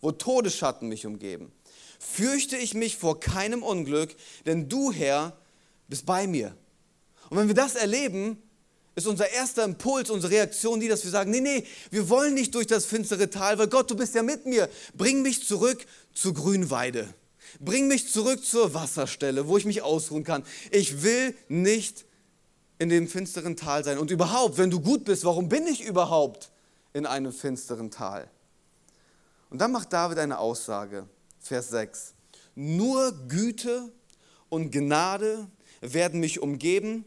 wo 0.00 0.10
Todesschatten 0.10 0.88
mich 0.88 1.06
umgeben, 1.06 1.52
fürchte 2.00 2.56
ich 2.56 2.74
mich 2.74 2.96
vor 2.96 3.20
keinem 3.20 3.62
Unglück, 3.62 4.16
denn 4.44 4.68
du, 4.68 4.90
Herr, 4.90 5.36
bist 5.86 6.04
bei 6.04 6.26
mir. 6.26 6.56
Und 7.30 7.38
wenn 7.38 7.48
wir 7.48 7.54
das 7.54 7.76
erleben, 7.76 8.42
ist 8.94 9.06
unser 9.06 9.28
erster 9.30 9.64
Impuls, 9.64 10.10
unsere 10.10 10.32
Reaktion 10.32 10.80
die, 10.80 10.88
dass 10.88 11.04
wir 11.04 11.10
sagen, 11.10 11.30
nee, 11.30 11.40
nee, 11.40 11.64
wir 11.90 12.08
wollen 12.08 12.34
nicht 12.34 12.54
durch 12.54 12.66
das 12.66 12.84
finstere 12.84 13.28
Tal, 13.28 13.58
weil 13.58 13.68
Gott, 13.68 13.90
du 13.90 13.96
bist 13.96 14.14
ja 14.14 14.22
mit 14.22 14.46
mir. 14.46 14.68
Bring 14.94 15.22
mich 15.22 15.46
zurück 15.46 15.84
zur 16.12 16.34
Grünweide. 16.34 17.12
Bring 17.60 17.88
mich 17.88 18.10
zurück 18.10 18.44
zur 18.44 18.74
Wasserstelle, 18.74 19.48
wo 19.48 19.56
ich 19.56 19.64
mich 19.64 19.82
ausruhen 19.82 20.24
kann. 20.24 20.44
Ich 20.70 21.02
will 21.02 21.34
nicht 21.48 22.04
in 22.78 22.88
dem 22.88 23.08
finsteren 23.08 23.56
Tal 23.56 23.84
sein. 23.84 23.98
Und 23.98 24.10
überhaupt, 24.10 24.58
wenn 24.58 24.70
du 24.70 24.80
gut 24.80 25.04
bist, 25.04 25.24
warum 25.24 25.48
bin 25.48 25.66
ich 25.66 25.82
überhaupt 25.84 26.50
in 26.92 27.06
einem 27.06 27.32
finsteren 27.32 27.90
Tal? 27.90 28.28
Und 29.50 29.60
dann 29.60 29.72
macht 29.72 29.92
David 29.92 30.18
eine 30.18 30.38
Aussage, 30.38 31.08
Vers 31.40 31.68
6. 31.70 32.14
Nur 32.54 33.12
Güte 33.28 33.92
und 34.48 34.70
Gnade 34.70 35.48
werden 35.80 36.20
mich 36.20 36.40
umgeben 36.40 37.04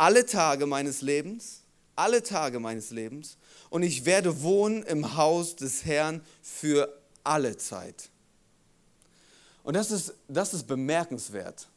alle 0.00 0.24
Tage 0.24 0.64
meines 0.64 1.02
Lebens, 1.02 1.60
alle 1.94 2.22
Tage 2.22 2.58
meines 2.58 2.90
Lebens 2.90 3.36
und 3.68 3.82
ich 3.82 4.06
werde 4.06 4.40
wohnen 4.40 4.82
im 4.84 5.14
Haus 5.18 5.56
des 5.56 5.84
Herrn 5.84 6.22
für 6.40 6.98
alle 7.22 7.58
Zeit. 7.58 8.08
Und 9.62 9.74
das 9.74 9.90
ist, 9.90 10.14
das 10.26 10.54
ist 10.54 10.66
bemerkenswert, 10.66 11.68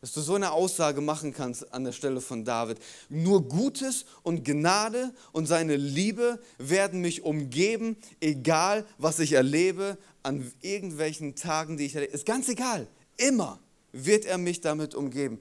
dass 0.00 0.14
du 0.14 0.22
so 0.22 0.34
eine 0.34 0.52
Aussage 0.52 1.02
machen 1.02 1.34
kannst 1.34 1.70
an 1.74 1.84
der 1.84 1.92
Stelle 1.92 2.22
von 2.22 2.42
David. 2.42 2.78
Nur 3.10 3.46
Gutes 3.46 4.06
und 4.22 4.46
Gnade 4.46 5.12
und 5.32 5.44
seine 5.44 5.76
Liebe 5.76 6.40
werden 6.56 7.02
mich 7.02 7.22
umgeben, 7.22 7.98
egal 8.20 8.86
was 8.96 9.18
ich 9.18 9.32
erlebe, 9.32 9.98
an 10.22 10.50
irgendwelchen 10.62 11.34
Tagen, 11.34 11.76
die 11.76 11.84
ich 11.84 11.94
erlebe. 11.94 12.14
Ist 12.14 12.24
ganz 12.24 12.48
egal, 12.48 12.86
immer 13.18 13.58
wird 13.92 14.24
er 14.24 14.38
mich 14.38 14.62
damit 14.62 14.94
umgeben 14.94 15.38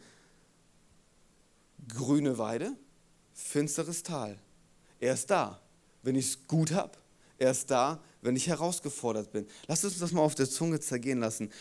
grüne 1.88 2.38
Weide, 2.38 2.76
finsteres 3.34 4.04
Tal. 4.04 4.38
Er 5.00 5.14
ist 5.14 5.30
da, 5.30 5.62
wenn 6.04 6.16
ich 6.16 6.28
es 6.28 6.48
gut 6.48 6.72
habe. 6.72 6.98
Er 7.38 7.52
ist 7.52 7.70
da, 7.70 8.02
wenn 8.22 8.36
ich 8.36 8.48
herausgefordert 8.48 9.32
bin. 9.32 9.48
Lass 9.68 9.84
uns 9.84 10.00
das 10.00 10.12
mal 10.12 10.22
auf 10.22 10.36
der 10.36 10.50
Zunge 10.50 10.80
zergehen 10.80 11.20
lassen. 11.20 11.52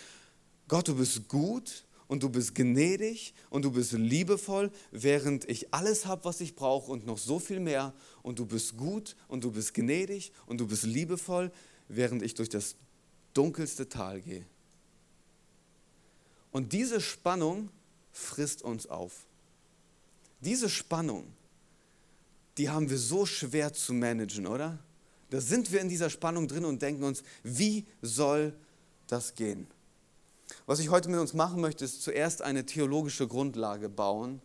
Gott, 0.69 0.89
du 0.89 0.97
bist 0.97 1.29
gut 1.29 1.85
und 2.09 2.23
du 2.23 2.29
bist 2.29 2.55
gnädig 2.55 3.35
und 3.51 3.65
du 3.65 3.71
bist 3.71 3.93
liebevoll, 3.93 4.71
während 4.91 5.49
ich 5.49 5.73
alles 5.75 6.07
habe, 6.07 6.25
was 6.25 6.41
ich 6.41 6.55
brauche 6.55 6.91
und 6.91 7.07
noch 7.07 7.19
so 7.19 7.39
viel 7.39 7.61
mehr. 7.61 7.93
Und 8.23 8.39
du 8.39 8.47
bist 8.47 8.77
gut 8.77 9.17
und 9.29 9.45
du 9.45 9.53
bist 9.53 9.75
gnädig 9.75 10.33
und 10.47 10.59
du 10.59 10.67
bist 10.67 10.85
liebevoll, 10.85 11.53
während 11.89 12.23
ich 12.23 12.35
durch 12.35 12.49
das 12.49 12.77
dunkelste 13.35 13.89
Tal 13.89 14.23
gehe. 14.23 14.47
Und 16.51 16.73
diese 16.73 17.01
Spannung 17.01 17.71
frisst 18.13 18.63
uns 18.63 18.87
auf. 18.87 19.27
Diese 20.41 20.69
Spannung, 20.69 21.33
die 22.59 22.71
haben 22.71 22.91
wir 22.91 22.99
so 22.99 23.27
schwer 23.27 23.73
zu 23.73 23.93
managen, 23.93 24.47
oder? 24.47 24.79
Da 25.31 25.41
sind 25.41 25.73
wir 25.73 25.81
in 25.81 25.89
dieser 25.89 26.11
Spannung 26.11 26.49
drin 26.49 26.65
und 26.65 26.83
denken 26.83 27.03
uns, 27.03 27.23
wie 27.43 27.87
soll 28.01 28.55
das 29.07 29.35
gehen? 29.35 29.67
Was 30.67 30.79
ich 30.79 30.91
heute 30.91 31.09
mit 31.09 31.19
uns 31.19 31.35
machen 31.35 31.61
möchte, 31.61 31.85
ist 31.85 32.03
zuerst 32.03 32.43
eine 32.43 32.65
theologische 32.65 33.27
Grundlage 33.27 33.89
bauen, 33.89 34.41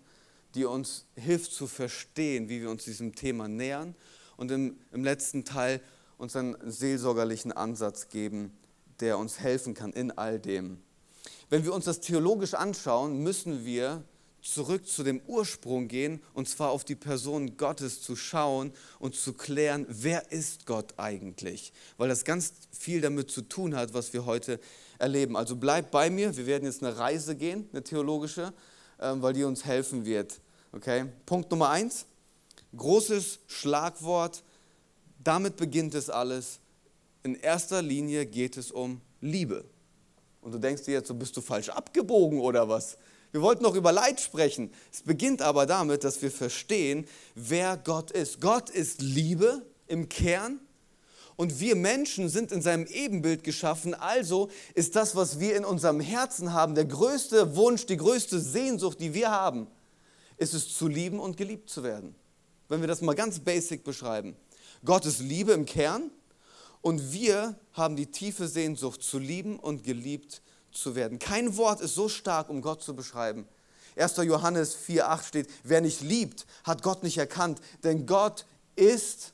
die 0.55 0.65
uns 0.65 1.05
hilft 1.15 1.51
zu 1.53 1.67
verstehen, 1.67 2.49
wie 2.49 2.61
wir 2.61 2.69
uns 2.69 2.83
diesem 2.83 3.15
Thema 3.15 3.47
nähern 3.47 3.95
und 4.37 4.51
im, 4.51 4.77
im 4.91 5.03
letzten 5.03 5.45
Teil 5.45 5.81
uns 6.17 6.35
einen 6.35 6.57
seelsorgerlichen 6.65 7.51
Ansatz 7.51 8.09
geben, 8.09 8.51
der 8.99 9.17
uns 9.17 9.39
helfen 9.39 9.73
kann 9.73 9.93
in 9.93 10.11
all 10.11 10.39
dem. 10.39 10.79
Wenn 11.49 11.63
wir 11.63 11.73
uns 11.73 11.85
das 11.85 11.99
theologisch 11.99 12.53
anschauen, 12.53 13.21
müssen 13.23 13.65
wir 13.65 14.03
zurück 14.41 14.87
zu 14.87 15.03
dem 15.03 15.21
Ursprung 15.27 15.87
gehen, 15.87 16.21
und 16.33 16.49
zwar 16.49 16.71
auf 16.71 16.83
die 16.83 16.95
Person 16.95 17.57
Gottes 17.57 18.01
zu 18.01 18.15
schauen 18.15 18.73
und 18.99 19.15
zu 19.15 19.33
klären, 19.33 19.85
wer 19.87 20.31
ist 20.31 20.65
Gott 20.65 20.93
eigentlich? 20.97 21.73
Weil 21.97 22.09
das 22.09 22.25
ganz 22.25 22.53
viel 22.71 23.01
damit 23.01 23.29
zu 23.29 23.43
tun 23.43 23.75
hat, 23.75 23.93
was 23.93 24.13
wir 24.13 24.25
heute 24.25 24.59
erleben. 24.97 25.37
Also 25.37 25.55
bleib 25.55 25.91
bei 25.91 26.09
mir, 26.09 26.35
wir 26.35 26.47
werden 26.47 26.65
jetzt 26.65 26.83
eine 26.83 26.97
Reise 26.97 27.35
gehen, 27.35 27.69
eine 27.71 27.83
theologische, 27.83 28.53
ähm, 28.99 29.21
weil 29.21 29.33
die 29.33 29.43
uns 29.43 29.65
helfen 29.65 30.05
wird. 30.05 30.39
Okay? 30.71 31.05
Punkt 31.25 31.51
Nummer 31.51 31.69
eins, 31.69 32.05
großes 32.75 33.39
Schlagwort, 33.47 34.43
damit 35.23 35.57
beginnt 35.57 35.93
es 35.93 36.09
alles. 36.09 36.59
In 37.23 37.35
erster 37.35 37.81
Linie 37.81 38.25
geht 38.25 38.57
es 38.57 38.71
um 38.71 39.01
Liebe. 39.19 39.65
Und 40.41 40.53
du 40.53 40.57
denkst 40.57 40.83
dir 40.83 40.93
jetzt, 40.93 41.07
so 41.07 41.13
bist 41.13 41.37
du 41.37 41.41
falsch 41.41 41.69
abgebogen 41.69 42.39
oder 42.39 42.67
was? 42.67 42.97
Wir 43.31 43.41
wollten 43.41 43.63
noch 43.63 43.75
über 43.75 43.91
Leid 43.91 44.19
sprechen. 44.19 44.71
Es 44.91 45.03
beginnt 45.03 45.41
aber 45.41 45.65
damit, 45.65 46.03
dass 46.03 46.21
wir 46.21 46.31
verstehen, 46.31 47.07
wer 47.35 47.77
Gott 47.77 48.11
ist. 48.11 48.41
Gott 48.41 48.69
ist 48.69 49.01
Liebe 49.01 49.65
im 49.87 50.09
Kern 50.09 50.59
und 51.37 51.59
wir 51.59 51.75
Menschen 51.75 52.27
sind 52.27 52.51
in 52.51 52.61
seinem 52.61 52.85
Ebenbild 52.85 53.43
geschaffen. 53.43 53.93
Also 53.93 54.49
ist 54.75 54.95
das, 54.95 55.15
was 55.15 55.39
wir 55.39 55.55
in 55.55 55.63
unserem 55.63 56.01
Herzen 56.01 56.53
haben, 56.53 56.75
der 56.75 56.85
größte 56.85 57.55
Wunsch, 57.55 57.85
die 57.85 57.97
größte 57.97 58.39
Sehnsucht, 58.39 58.99
die 58.99 59.13
wir 59.13 59.31
haben, 59.31 59.67
ist 60.37 60.53
es 60.53 60.75
zu 60.75 60.87
lieben 60.87 61.19
und 61.19 61.37
geliebt 61.37 61.69
zu 61.69 61.83
werden. 61.83 62.15
Wenn 62.67 62.81
wir 62.81 62.87
das 62.87 63.01
mal 63.01 63.15
ganz 63.15 63.39
basic 63.39 63.83
beschreiben. 63.83 64.35
Gott 64.83 65.05
ist 65.05 65.19
Liebe 65.19 65.53
im 65.53 65.65
Kern 65.65 66.11
und 66.81 67.13
wir 67.13 67.55
haben 67.73 67.95
die 67.95 68.07
tiefe 68.07 68.47
Sehnsucht 68.47 69.03
zu 69.03 69.19
lieben 69.19 69.57
und 69.57 69.83
geliebt 69.83 70.41
zu 70.71 70.95
werden. 70.95 71.19
Kein 71.19 71.57
Wort 71.57 71.81
ist 71.81 71.95
so 71.95 72.09
stark, 72.09 72.49
um 72.49 72.61
Gott 72.61 72.81
zu 72.81 72.95
beschreiben. 72.95 73.47
1. 73.95 74.17
Johannes 74.17 74.77
4,8 74.77 75.23
steht: 75.23 75.49
Wer 75.63 75.81
nicht 75.81 76.01
liebt, 76.01 76.45
hat 76.63 76.81
Gott 76.81 77.03
nicht 77.03 77.17
erkannt, 77.17 77.61
denn 77.83 78.05
Gott 78.05 78.45
ist 78.75 79.33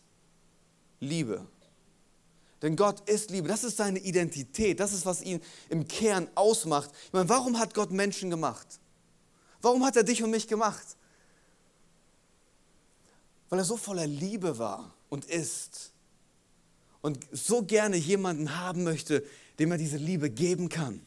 Liebe. 0.99 1.45
Denn 2.61 2.75
Gott 2.75 3.07
ist 3.07 3.29
Liebe. 3.29 3.47
Das 3.47 3.63
ist 3.63 3.77
seine 3.77 3.99
Identität. 3.99 4.79
Das 4.79 4.91
ist, 4.91 5.05
was 5.05 5.21
ihn 5.21 5.41
im 5.69 5.87
Kern 5.87 6.27
ausmacht. 6.33 6.89
Ich 7.05 7.13
meine, 7.13 7.29
warum 7.29 7.59
hat 7.59 7.75
Gott 7.75 7.91
Menschen 7.91 8.31
gemacht? 8.31 8.79
Warum 9.61 9.85
hat 9.85 9.95
er 9.95 10.03
dich 10.03 10.23
und 10.23 10.31
mich 10.31 10.47
gemacht? 10.47 10.85
Weil 13.49 13.59
er 13.59 13.65
so 13.65 13.77
voller 13.77 14.07
Liebe 14.07 14.57
war 14.57 14.91
und 15.09 15.25
ist. 15.25 15.91
Und 17.01 17.19
so 17.31 17.61
gerne 17.61 17.95
jemanden 17.95 18.57
haben 18.57 18.83
möchte, 18.83 19.23
dem 19.59 19.71
er 19.71 19.77
diese 19.77 19.97
Liebe 19.97 20.31
geben 20.31 20.67
kann 20.67 21.06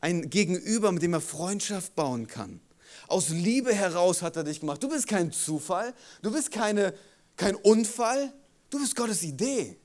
ein 0.00 0.30
Gegenüber, 0.30 0.92
mit 0.92 1.02
dem 1.02 1.12
er 1.12 1.20
Freundschaft 1.20 1.94
bauen 1.94 2.26
kann. 2.26 2.60
Aus 3.06 3.28
Liebe 3.28 3.74
heraus 3.74 4.22
hat 4.22 4.36
er 4.36 4.44
dich 4.44 4.60
gemacht. 4.60 4.82
Du 4.82 4.88
bist 4.88 5.06
kein 5.06 5.32
Zufall, 5.32 5.94
du 6.22 6.30
bist 6.32 6.50
keine, 6.50 6.94
kein 7.36 7.54
Unfall, 7.56 8.32
du 8.70 8.78
bist 8.78 8.96
Gottes 8.96 9.22
Idee. 9.22 9.76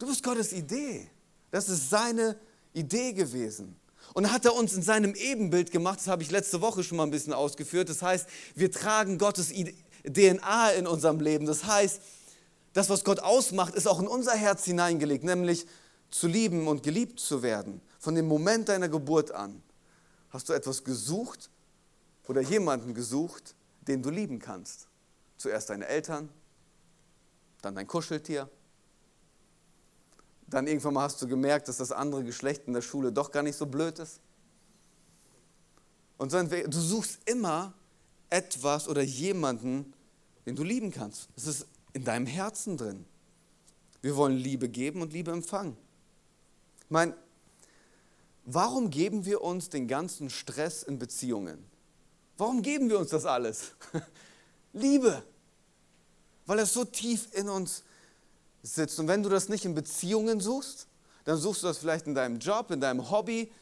Du 0.00 0.06
bist 0.06 0.20
ist 0.20 0.24
Gottes 0.24 0.52
Idee. 0.54 1.10
Das 1.50 1.68
ist 1.68 1.90
seine 1.90 2.36
Idee 2.72 3.12
gewesen. 3.12 3.76
Und 4.14 4.32
hat 4.32 4.46
er 4.46 4.54
uns 4.54 4.72
in 4.72 4.82
seinem 4.82 5.14
Ebenbild 5.14 5.70
gemacht, 5.70 6.00
das 6.00 6.08
habe 6.08 6.22
ich 6.22 6.30
letzte 6.30 6.62
Woche 6.62 6.82
schon 6.82 6.96
mal 6.96 7.04
ein 7.04 7.10
bisschen 7.10 7.34
ausgeführt. 7.34 7.90
Das 7.90 8.00
heißt, 8.00 8.26
wir 8.54 8.72
tragen 8.72 9.18
Gottes 9.18 9.52
DNA 10.04 10.70
in 10.70 10.86
unserem 10.86 11.20
Leben. 11.20 11.44
Das 11.44 11.64
heißt, 11.64 12.00
das, 12.72 12.88
was 12.88 13.04
Gott 13.04 13.20
ausmacht, 13.20 13.74
ist 13.74 13.86
auch 13.86 14.00
in 14.00 14.08
unser 14.08 14.34
Herz 14.34 14.64
hineingelegt, 14.64 15.22
nämlich 15.22 15.66
zu 16.10 16.26
lieben 16.26 16.66
und 16.66 16.82
geliebt 16.82 17.20
zu 17.20 17.42
werden. 17.42 17.82
Von 18.00 18.14
dem 18.14 18.26
Moment 18.26 18.70
deiner 18.70 18.88
Geburt 18.88 19.30
an 19.30 19.62
hast 20.30 20.48
du 20.48 20.54
etwas 20.54 20.82
gesucht 20.82 21.50
oder 22.26 22.40
jemanden 22.40 22.94
gesucht, 22.94 23.54
den 23.82 24.02
du 24.02 24.08
lieben 24.08 24.38
kannst. 24.38 24.88
Zuerst 25.36 25.68
deine 25.68 25.86
Eltern, 25.86 26.30
dann 27.60 27.74
dein 27.74 27.86
Kuscheltier. 27.86 28.48
Dann 30.46 30.66
irgendwann 30.66 30.94
mal 30.94 31.02
hast 31.02 31.20
du 31.20 31.28
gemerkt, 31.28 31.68
dass 31.68 31.76
das 31.76 31.92
andere 31.92 32.24
Geschlecht 32.24 32.62
in 32.66 32.72
der 32.72 32.80
Schule 32.80 33.12
doch 33.12 33.30
gar 33.30 33.42
nicht 33.42 33.56
so 33.56 33.66
blöd 33.66 33.98
ist. 33.98 34.20
Und 36.16 36.32
du 36.32 36.72
suchst 36.72 37.20
immer 37.26 37.74
etwas 38.30 38.88
oder 38.88 39.02
jemanden, 39.02 39.92
den 40.46 40.56
du 40.56 40.62
lieben 40.62 40.90
kannst. 40.90 41.28
Es 41.36 41.46
ist 41.46 41.66
in 41.92 42.04
deinem 42.04 42.26
Herzen 42.26 42.78
drin. 42.78 43.04
Wir 44.00 44.16
wollen 44.16 44.36
Liebe 44.36 44.70
geben 44.70 45.02
und 45.02 45.12
Liebe 45.12 45.32
empfangen. 45.32 45.76
Ich 46.84 46.90
meine, 46.90 47.14
warum 48.44 48.90
geben 48.90 49.24
wir 49.24 49.42
uns 49.42 49.68
den 49.68 49.88
ganzen 49.88 50.30
Stress 50.30 50.82
in 50.82 50.98
Beziehungen? 50.98 51.64
Warum 52.36 52.62
geben 52.62 52.88
wir 52.88 52.98
uns 52.98 53.10
das 53.10 53.26
alles? 53.26 53.72
Liebe. 54.72 55.22
Weil 56.46 56.58
es 56.60 56.72
so 56.72 56.84
tief 56.84 57.28
in 57.32 57.48
uns 57.48 57.84
sitzt. 58.62 58.98
Und 58.98 59.08
wenn 59.08 59.22
du 59.22 59.28
das 59.28 59.48
nicht 59.48 59.64
in 59.64 59.74
Beziehungen 59.74 60.40
suchst, 60.40 60.86
dann 61.24 61.36
suchst 61.36 61.62
du 61.62 61.66
das 61.66 61.78
vielleicht 61.78 62.06
in 62.06 62.14
deinem 62.14 62.38
Job, 62.38 62.70
in 62.70 62.80
deinem 62.80 63.10
Hobby. 63.10 63.52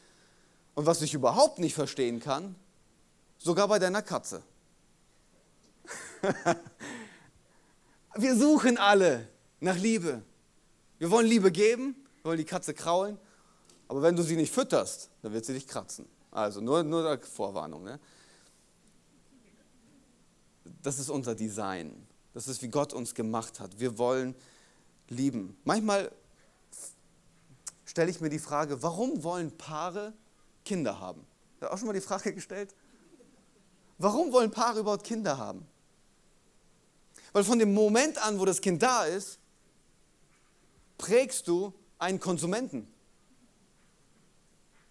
Und 0.75 0.85
was 0.85 1.01
ich 1.01 1.13
überhaupt 1.13 1.59
nicht 1.59 1.73
verstehen 1.73 2.19
kann, 2.19 2.55
sogar 3.37 3.67
bei 3.67 3.79
deiner 3.79 4.01
Katze. 4.01 4.43
wir 8.15 8.35
suchen 8.35 8.77
alle 8.77 9.27
nach 9.59 9.77
Liebe. 9.77 10.21
Wir 10.99 11.11
wollen 11.11 11.27
Liebe 11.27 11.51
geben, 11.51 11.95
wir 12.17 12.25
wollen 12.25 12.37
die 12.37 12.45
Katze 12.45 12.73
kraulen, 12.73 13.17
aber 13.89 14.03
wenn 14.03 14.15
du 14.15 14.21
sie 14.21 14.35
nicht 14.35 14.53
fütterst, 14.53 15.09
dann 15.23 15.33
wird 15.33 15.43
sie 15.45 15.53
dich 15.53 15.67
kratzen. 15.67 16.07
Also 16.31 16.61
nur, 16.61 16.83
nur 16.83 17.19
Vorwarnung. 17.19 17.83
Ne? 17.83 17.99
Das 20.83 20.99
ist 20.99 21.09
unser 21.09 21.33
Design. 21.33 22.07
Das 22.35 22.47
ist, 22.47 22.61
wie 22.61 22.67
Gott 22.67 22.93
uns 22.93 23.15
gemacht 23.15 23.59
hat. 23.59 23.79
Wir 23.79 23.97
wollen 23.97 24.35
lieben. 25.09 25.57
Manchmal 25.63 26.11
stelle 27.83 28.11
ich 28.11 28.21
mir 28.21 28.29
die 28.29 28.37
Frage, 28.37 28.83
warum 28.83 29.23
wollen 29.23 29.57
Paare 29.57 30.13
Kinder 30.63 30.99
haben? 30.99 31.25
Hast 31.53 31.61
du 31.63 31.73
auch 31.73 31.77
schon 31.79 31.87
mal 31.87 31.93
die 31.93 32.01
Frage 32.01 32.31
gestellt? 32.31 32.75
Warum 33.97 34.31
wollen 34.31 34.51
Paare 34.51 34.81
überhaupt 34.81 35.03
Kinder 35.03 35.39
haben? 35.39 35.65
Weil 37.33 37.43
von 37.43 37.57
dem 37.57 37.73
Moment 37.73 38.23
an, 38.23 38.39
wo 38.39 38.45
das 38.45 38.61
Kind 38.61 38.83
da 38.83 39.05
ist, 39.05 39.39
prägst 40.99 41.47
du 41.47 41.73
einen 41.97 42.19
Konsumenten. 42.19 42.87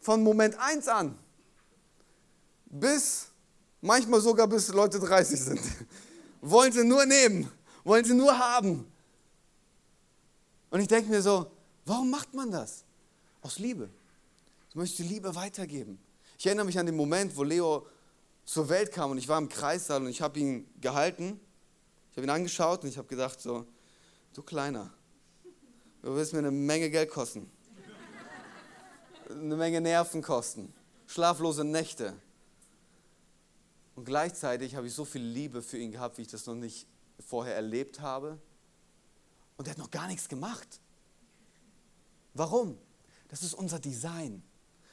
Von 0.00 0.22
Moment 0.22 0.58
1 0.58 0.88
an 0.88 1.18
bis, 2.66 3.28
manchmal 3.80 4.20
sogar 4.20 4.46
bis 4.46 4.68
Leute 4.68 5.00
30 5.00 5.40
sind, 5.40 5.60
wollen 6.40 6.72
sie 6.72 6.84
nur 6.84 7.04
nehmen, 7.06 7.50
wollen 7.84 8.04
sie 8.04 8.14
nur 8.14 8.38
haben. 8.38 8.90
Und 10.70 10.80
ich 10.80 10.88
denke 10.88 11.10
mir 11.10 11.22
so, 11.22 11.50
warum 11.86 12.10
macht 12.10 12.34
man 12.34 12.50
das? 12.50 12.84
Aus 13.40 13.58
Liebe. 13.58 13.88
Möchtest 14.74 14.98
die 15.00 15.14
Liebe 15.14 15.34
weitergeben. 15.34 15.98
Ich 16.38 16.46
erinnere 16.46 16.66
mich 16.66 16.78
an 16.78 16.86
den 16.86 16.94
Moment, 16.94 17.36
wo 17.36 17.42
Leo 17.42 17.86
zur 18.44 18.68
Welt 18.68 18.92
kam 18.92 19.10
und 19.10 19.18
ich 19.18 19.26
war 19.26 19.38
im 19.38 19.48
Kreissaal 19.48 20.02
und 20.02 20.08
ich 20.08 20.20
habe 20.20 20.38
ihn 20.38 20.68
gehalten 20.80 21.40
habe 22.18 22.26
ihn 22.26 22.30
angeschaut 22.30 22.82
und 22.82 22.88
ich 22.88 22.98
habe 22.98 23.06
gedacht 23.06 23.40
so, 23.40 23.64
du 24.34 24.42
Kleiner, 24.42 24.92
du 26.02 26.14
wirst 26.14 26.32
mir 26.32 26.40
eine 26.40 26.50
Menge 26.50 26.90
Geld 26.90 27.10
kosten. 27.10 27.48
Eine 29.30 29.56
Menge 29.56 29.80
Nerven 29.80 30.22
kosten. 30.22 30.72
Schlaflose 31.06 31.64
Nächte. 31.64 32.14
Und 33.94 34.04
gleichzeitig 34.04 34.74
habe 34.74 34.86
ich 34.86 34.94
so 34.94 35.04
viel 35.04 35.22
Liebe 35.22 35.62
für 35.62 35.78
ihn 35.78 35.92
gehabt, 35.92 36.18
wie 36.18 36.22
ich 36.22 36.28
das 36.28 36.46
noch 36.46 36.54
nicht 36.54 36.86
vorher 37.18 37.54
erlebt 37.54 38.00
habe. 38.00 38.38
Und 39.56 39.66
er 39.66 39.72
hat 39.72 39.78
noch 39.78 39.90
gar 39.90 40.06
nichts 40.06 40.28
gemacht. 40.28 40.80
Warum? 42.34 42.78
Das 43.28 43.42
ist 43.42 43.54
unser 43.54 43.78
Design. 43.78 44.42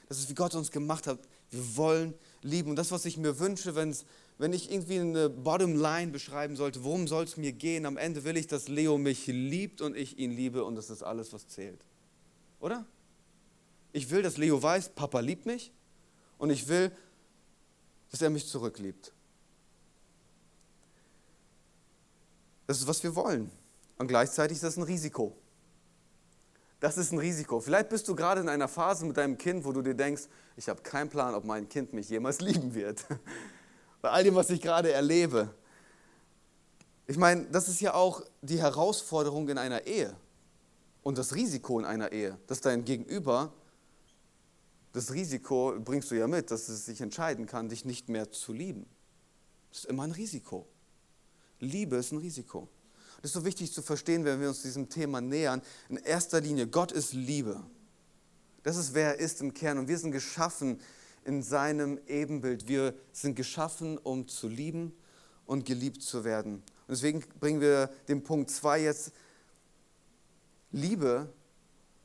Das 0.07 0.19
ist, 0.19 0.29
wie 0.29 0.33
Gott 0.33 0.55
uns 0.55 0.71
gemacht 0.71 1.07
hat. 1.07 1.19
Wir 1.51 1.77
wollen 1.77 2.13
lieben. 2.41 2.71
Und 2.71 2.75
das, 2.75 2.91
was 2.91 3.05
ich 3.05 3.17
mir 3.17 3.39
wünsche, 3.39 3.75
wenn 3.75 3.89
es 3.89 4.05
wenn 4.37 4.51
ich 4.51 4.69
irgendwie 4.69 4.99
eine 4.99 5.29
Bottomline 5.29 6.11
beschreiben 6.11 6.55
sollte, 6.55 6.83
worum 6.83 7.07
soll 7.07 7.23
es 7.23 7.37
mir 7.37 7.53
gehen? 7.53 7.85
Am 7.85 7.97
Ende 7.97 8.23
will 8.25 8.35
ich, 8.35 8.47
dass 8.47 8.67
Leo 8.67 8.97
mich 8.97 9.27
liebt 9.27 9.81
und 9.81 9.95
ich 9.95 10.17
ihn 10.17 10.31
liebe 10.31 10.65
und 10.65 10.75
das 10.75 10.89
ist 10.89 11.03
alles, 11.03 11.31
was 11.31 11.47
zählt. 11.47 11.79
Oder? 12.59 12.85
Ich 13.95 14.09
will, 14.09 14.21
dass 14.21 14.35
Leo 14.35 14.61
weiß, 14.61 14.89
Papa 14.89 15.21
liebt 15.21 15.45
mich 15.45 15.71
und 16.37 16.49
ich 16.49 16.67
will, 16.67 16.91
dass 18.11 18.21
er 18.21 18.29
mich 18.29 18.45
zurückliebt. 18.45 19.13
Das 22.67 22.79
ist, 22.79 22.87
was 22.87 23.01
wir 23.03 23.15
wollen. 23.15 23.49
Und 23.97 24.07
gleichzeitig 24.07 24.55
ist 24.55 24.63
das 24.63 24.75
ein 24.75 24.83
Risiko. 24.83 25.33
Das 26.81 26.97
ist 26.97 27.13
ein 27.13 27.19
Risiko. 27.19 27.61
Vielleicht 27.61 27.87
bist 27.87 28.05
du 28.09 28.15
gerade 28.15 28.41
in 28.41 28.49
einer 28.49 28.67
Phase 28.67 29.05
mit 29.05 29.15
deinem 29.15 29.37
Kind, 29.37 29.63
wo 29.63 29.71
du 29.71 29.81
dir 29.81 29.93
denkst, 29.93 30.23
ich 30.57 30.67
habe 30.67 30.81
keinen 30.81 31.09
Plan, 31.09 31.33
ob 31.33 31.45
mein 31.45 31.69
Kind 31.69 31.93
mich 31.93 32.09
jemals 32.09 32.41
lieben 32.41 32.75
wird 32.75 33.05
bei 34.01 34.09
all 34.09 34.25
dem, 34.25 34.35
was 34.35 34.49
ich 34.49 34.61
gerade 34.61 34.91
erlebe. 34.91 35.49
Ich 37.07 37.17
meine, 37.17 37.45
das 37.45 37.69
ist 37.69 37.79
ja 37.79 37.93
auch 37.93 38.23
die 38.41 38.59
Herausforderung 38.59 39.47
in 39.47 39.57
einer 39.57 39.87
Ehe 39.87 40.13
und 41.01 41.17
das 41.17 41.33
Risiko 41.33 41.79
in 41.79 41.85
einer 41.85 42.11
Ehe, 42.11 42.37
dass 42.47 42.59
dein 42.59 42.83
Gegenüber, 42.83 43.53
das 44.95 45.11
Risiko 45.11 45.75
bringst 45.83 46.09
du 46.09 46.15
ja 46.15 46.25
mit, 46.25 46.51
dass 46.51 46.69
es 46.69 46.85
sich 46.85 47.01
entscheiden 47.01 47.47
kann, 47.47 47.67
dich 47.67 47.83
nicht 47.83 48.07
mehr 48.07 48.31
zu 48.31 48.53
lieben. 48.53 48.85
Das 49.69 49.79
ist 49.79 49.85
immer 49.89 50.03
ein 50.03 50.11
Risiko. 50.11 50.65
Liebe 51.59 51.97
ist 51.97 52.13
ein 52.13 52.19
Risiko. 52.19 52.69
Das 53.17 53.31
ist 53.31 53.33
so 53.33 53.43
wichtig 53.43 53.73
zu 53.73 53.81
verstehen, 53.81 54.23
wenn 54.23 54.39
wir 54.39 54.47
uns 54.47 54.61
diesem 54.61 54.87
Thema 54.87 55.19
nähern. 55.19 55.61
In 55.89 55.97
erster 55.97 56.39
Linie, 56.39 56.67
Gott 56.67 56.93
ist 56.93 57.11
Liebe. 57.11 57.61
Das 58.63 58.77
ist, 58.77 58.93
wer 58.93 59.17
er 59.17 59.19
ist 59.19 59.41
im 59.41 59.53
Kern. 59.53 59.79
Und 59.79 59.89
wir 59.89 59.97
sind 59.97 60.13
geschaffen 60.13 60.79
in 61.25 61.43
seinem 61.43 61.99
Ebenbild. 62.07 62.69
Wir 62.69 62.93
sind 63.11 63.35
geschaffen, 63.35 63.97
um 63.97 64.29
zu 64.29 64.47
lieben 64.47 64.93
und 65.45 65.65
geliebt 65.65 66.03
zu 66.03 66.23
werden. 66.23 66.55
Und 66.55 66.63
deswegen 66.87 67.21
bringen 67.41 67.59
wir 67.59 67.87
den 68.07 68.23
Punkt 68.23 68.49
2 68.49 68.83
jetzt. 68.83 69.11
Liebe 70.71 71.33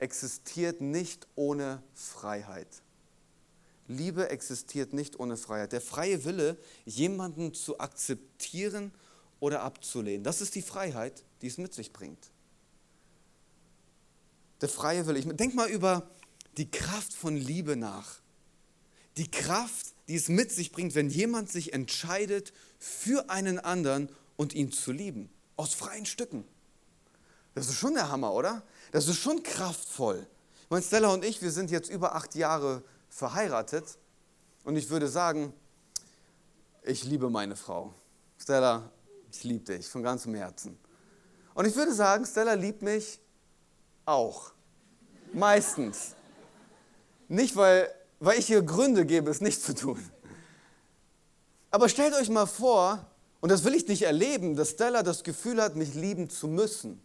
existiert 0.01 0.81
nicht 0.81 1.27
ohne 1.37 1.83
Freiheit. 1.95 2.69
Liebe 3.87 4.31
existiert 4.31 4.93
nicht 4.93 5.19
ohne 5.19 5.37
Freiheit. 5.37 5.73
Der 5.73 5.81
freie 5.81 6.25
Wille, 6.25 6.57
jemanden 6.85 7.55
zu 7.55 7.81
akzeptieren 7.81 8.93
oder 9.41 9.63
abzulehnen, 9.63 10.23
das 10.23 10.41
ist 10.41 10.55
die 10.55 10.63
Freiheit, 10.63 11.25
die 11.43 11.49
es 11.49 11.59
mit 11.59 11.75
sich 11.75 11.93
bringt. 11.93 12.31
Der 14.61 14.69
freie 14.69 15.07
Wille. 15.07 15.19
Ich 15.19 15.27
denk 15.27 15.55
mal 15.55 15.69
über 15.69 16.09
die 16.57 16.71
Kraft 16.71 17.15
von 17.15 17.37
Liebe 17.37 17.77
nach 17.77 18.21
die 19.17 19.31
Kraft, 19.31 19.95
die 20.09 20.17
es 20.17 20.29
mit 20.29 20.51
sich 20.51 20.73
bringt, 20.73 20.95
wenn 20.95 21.11
jemand 21.11 21.51
sich 21.51 21.73
entscheidet, 21.73 22.53
für 22.79 23.29
einen 23.29 23.59
anderen 23.59 24.09
und 24.37 24.55
ihn 24.55 24.73
zu 24.73 24.93
lieben. 24.93 25.29
Aus 25.57 25.75
freien 25.75 26.07
Stücken. 26.07 26.45
Das 27.55 27.69
ist 27.69 27.77
schon 27.77 27.95
der 27.95 28.09
Hammer, 28.09 28.33
oder? 28.33 28.63
Das 28.91 29.09
ist 29.09 29.19
schon 29.19 29.43
kraftvoll. 29.43 30.27
Ich 30.77 30.87
Stella 30.87 31.09
und 31.09 31.25
ich, 31.25 31.43
wir 31.43 31.51
sind 31.51 31.71
jetzt 31.71 31.91
über 31.91 32.15
acht 32.15 32.35
Jahre 32.35 32.83
verheiratet 33.09 33.99
und 34.65 34.77
ich 34.77 34.89
würde 34.89 35.09
sagen, 35.09 35.53
ich 36.83 37.05
liebe 37.05 37.29
meine 37.29 37.57
Frau. 37.57 37.93
Stella, 38.39 38.91
ich 39.33 39.43
liebe 39.45 39.65
dich 39.65 39.89
von 39.89 40.03
ganzem 40.03 40.35
Herzen. 40.35 40.79
Und 41.55 41.67
ich 41.67 41.75
würde 41.75 41.93
sagen, 41.93 42.25
Stella 42.25 42.55
liebt 42.55 42.83
mich 42.83 43.21
auch. 44.07 44.53
Meistens. 45.33 46.15
Nicht, 47.29 47.57
weil 47.57 47.93
weil 48.21 48.39
ich 48.39 48.47
hier 48.47 48.63
Gründe 48.63 49.07
gebe, 49.07 49.31
es 49.31 49.41
nicht 49.41 49.63
zu 49.63 49.75
tun. 49.75 49.99
Aber 51.71 51.89
stellt 51.89 52.15
euch 52.15 52.29
mal 52.29 52.47
vor, 52.47 53.05
und 53.41 53.51
das 53.51 53.65
will 53.65 53.75
ich 53.75 53.89
nicht 53.89 54.03
erleben, 54.03 54.55
dass 54.55 54.71
Stella 54.71 55.03
das 55.03 55.25
Gefühl 55.25 55.61
hat, 55.63 55.75
mich 55.75 55.95
lieben 55.95 56.29
zu 56.29 56.47
müssen. 56.47 57.03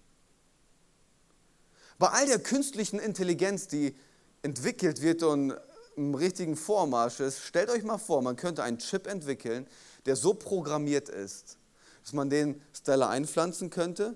Bei 1.97 2.09
all 2.09 2.25
der 2.25 2.39
künstlichen 2.39 2.99
Intelligenz, 2.99 3.67
die 3.67 3.95
entwickelt 4.41 5.01
wird 5.01 5.23
und 5.23 5.53
im 5.95 6.13
richtigen 6.13 6.57
Vormarsch 6.57 7.21
ist, 7.21 7.39
stellt 7.39 7.69
euch 7.69 7.83
mal 7.83 7.97
vor, 7.97 8.21
man 8.21 8.35
könnte 8.35 8.63
einen 8.63 8.79
Chip 8.79 9.07
entwickeln, 9.07 9.65
der 10.05 10.17
so 10.17 10.33
programmiert 10.33 11.07
ist, 11.07 11.57
dass 12.03 12.11
man 12.11 12.29
den 12.29 12.61
Stella 12.73 13.09
einpflanzen 13.09 13.69
könnte 13.69 14.15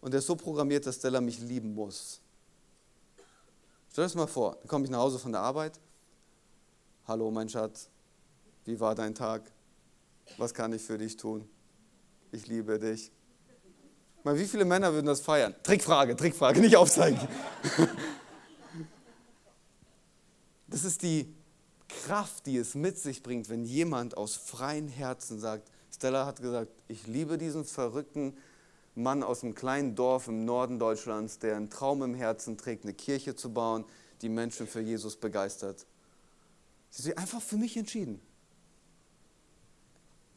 und 0.00 0.12
der 0.12 0.18
ist 0.18 0.26
so 0.26 0.34
programmiert, 0.34 0.84
dass 0.84 0.96
Stella 0.96 1.20
mich 1.20 1.38
lieben 1.38 1.74
muss. 1.74 2.20
Stell 3.90 4.02
dir 4.02 4.06
das 4.06 4.14
mal 4.16 4.26
vor, 4.26 4.56
dann 4.56 4.68
komme 4.68 4.84
ich 4.84 4.90
nach 4.90 4.98
Hause 4.98 5.18
von 5.18 5.30
der 5.30 5.42
Arbeit. 5.42 5.78
Hallo, 7.06 7.30
mein 7.30 7.48
Schatz, 7.48 7.88
wie 8.64 8.80
war 8.80 8.94
dein 8.94 9.14
Tag? 9.14 9.42
Was 10.38 10.52
kann 10.54 10.72
ich 10.72 10.82
für 10.82 10.98
dich 10.98 11.16
tun? 11.16 11.48
Ich 12.32 12.46
liebe 12.46 12.78
dich. 12.78 13.12
Mal, 14.24 14.38
wie 14.38 14.44
viele 14.44 14.64
Männer 14.64 14.92
würden 14.92 15.06
das 15.06 15.20
feiern? 15.20 15.54
Trickfrage, 15.62 16.14
Trickfrage, 16.14 16.60
nicht 16.60 16.76
aufzeigen. 16.76 17.18
Das 20.68 20.84
ist 20.84 21.02
die 21.02 21.34
Kraft, 21.88 22.46
die 22.46 22.56
es 22.56 22.74
mit 22.74 22.98
sich 22.98 23.22
bringt, 23.22 23.48
wenn 23.48 23.64
jemand 23.64 24.16
aus 24.16 24.36
freiem 24.36 24.88
Herzen 24.88 25.38
sagt, 25.38 25.70
Stella 25.94 26.24
hat 26.24 26.40
gesagt, 26.40 26.72
ich 26.88 27.06
liebe 27.06 27.36
diesen 27.36 27.64
verrückten 27.64 28.36
Mann 28.94 29.22
aus 29.22 29.42
einem 29.42 29.54
kleinen 29.54 29.94
Dorf 29.94 30.28
im 30.28 30.44
Norden 30.44 30.78
Deutschlands, 30.78 31.38
der 31.38 31.56
einen 31.56 31.70
Traum 31.70 32.02
im 32.02 32.14
Herzen 32.14 32.56
trägt, 32.56 32.84
eine 32.84 32.94
Kirche 32.94 33.34
zu 33.34 33.52
bauen, 33.52 33.84
die 34.22 34.28
Menschen 34.28 34.66
für 34.66 34.80
Jesus 34.80 35.16
begeistert. 35.16 35.86
Sie 36.90 36.98
hat 36.98 37.04
sich 37.04 37.18
einfach 37.18 37.42
für 37.42 37.56
mich 37.56 37.76
entschieden. 37.76 38.20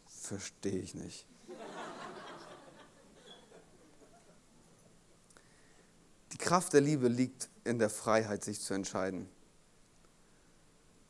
Verstehe 0.07 0.79
ich 0.79 0.95
nicht. 0.95 1.25
Kraft 6.45 6.73
der 6.73 6.81
Liebe 6.81 7.07
liegt 7.07 7.49
in 7.63 7.79
der 7.79 7.89
Freiheit, 7.89 8.43
sich 8.43 8.61
zu 8.61 8.75
entscheiden. 8.75 9.27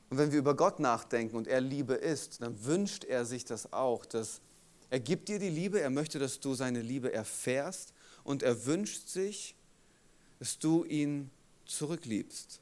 Und 0.09 0.17
wenn 0.17 0.31
wir 0.31 0.39
über 0.39 0.55
Gott 0.55 0.79
nachdenken 0.79 1.35
und 1.35 1.45
er 1.45 1.59
Liebe 1.59 1.93
ist, 1.93 2.41
dann 2.41 2.63
wünscht 2.63 3.03
er 3.03 3.25
sich 3.25 3.43
das 3.43 3.73
auch, 3.73 4.05
dass 4.05 4.39
er 4.89 5.01
gibt 5.01 5.27
dir 5.27 5.37
die 5.37 5.49
Liebe, 5.49 5.81
er 5.81 5.89
möchte, 5.89 6.19
dass 6.19 6.39
du 6.39 6.53
seine 6.53 6.81
Liebe 6.81 7.11
erfährst 7.11 7.93
und 8.23 8.43
er 8.43 8.65
wünscht 8.65 9.09
sich, 9.09 9.57
dass 10.39 10.57
du 10.57 10.85
ihn 10.85 11.29
zurückliebst. 11.65 12.61